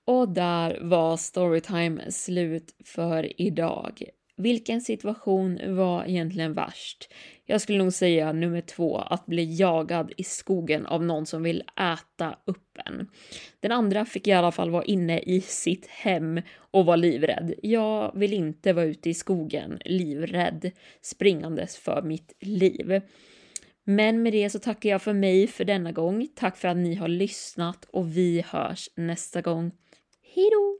Och 0.06 0.28
där 0.28 0.78
var 0.80 1.16
storytime 1.16 2.10
slut 2.12 2.74
för 2.84 3.40
idag. 3.40 4.02
Vilken 4.36 4.80
situation 4.80 5.76
var 5.76 6.04
egentligen 6.04 6.54
värst? 6.54 7.08
Jag 7.50 7.60
skulle 7.60 7.78
nog 7.78 7.92
säga 7.92 8.32
nummer 8.32 8.60
två, 8.60 8.98
att 8.98 9.26
bli 9.26 9.54
jagad 9.54 10.12
i 10.16 10.24
skogen 10.24 10.86
av 10.86 11.04
någon 11.04 11.26
som 11.26 11.42
vill 11.42 11.62
äta 11.76 12.38
upp 12.44 12.78
en. 12.84 13.08
Den 13.60 13.72
andra 13.72 14.04
fick 14.04 14.28
i 14.28 14.32
alla 14.32 14.52
fall 14.52 14.70
vara 14.70 14.84
inne 14.84 15.18
i 15.18 15.40
sitt 15.40 15.86
hem 15.86 16.40
och 16.56 16.86
vara 16.86 16.96
livrädd. 16.96 17.54
Jag 17.62 18.12
vill 18.14 18.32
inte 18.32 18.72
vara 18.72 18.84
ute 18.84 19.10
i 19.10 19.14
skogen 19.14 19.78
livrädd, 19.84 20.70
springandes 21.02 21.76
för 21.76 22.02
mitt 22.02 22.32
liv. 22.40 23.00
Men 23.84 24.22
med 24.22 24.32
det 24.32 24.50
så 24.50 24.58
tackar 24.58 24.90
jag 24.90 25.02
för 25.02 25.12
mig 25.12 25.46
för 25.46 25.64
denna 25.64 25.92
gång. 25.92 26.28
Tack 26.34 26.56
för 26.56 26.68
att 26.68 26.76
ni 26.76 26.94
har 26.94 27.08
lyssnat 27.08 27.84
och 27.84 28.16
vi 28.16 28.44
hörs 28.46 28.90
nästa 28.96 29.40
gång. 29.40 29.72
Hejdå! 30.34 30.79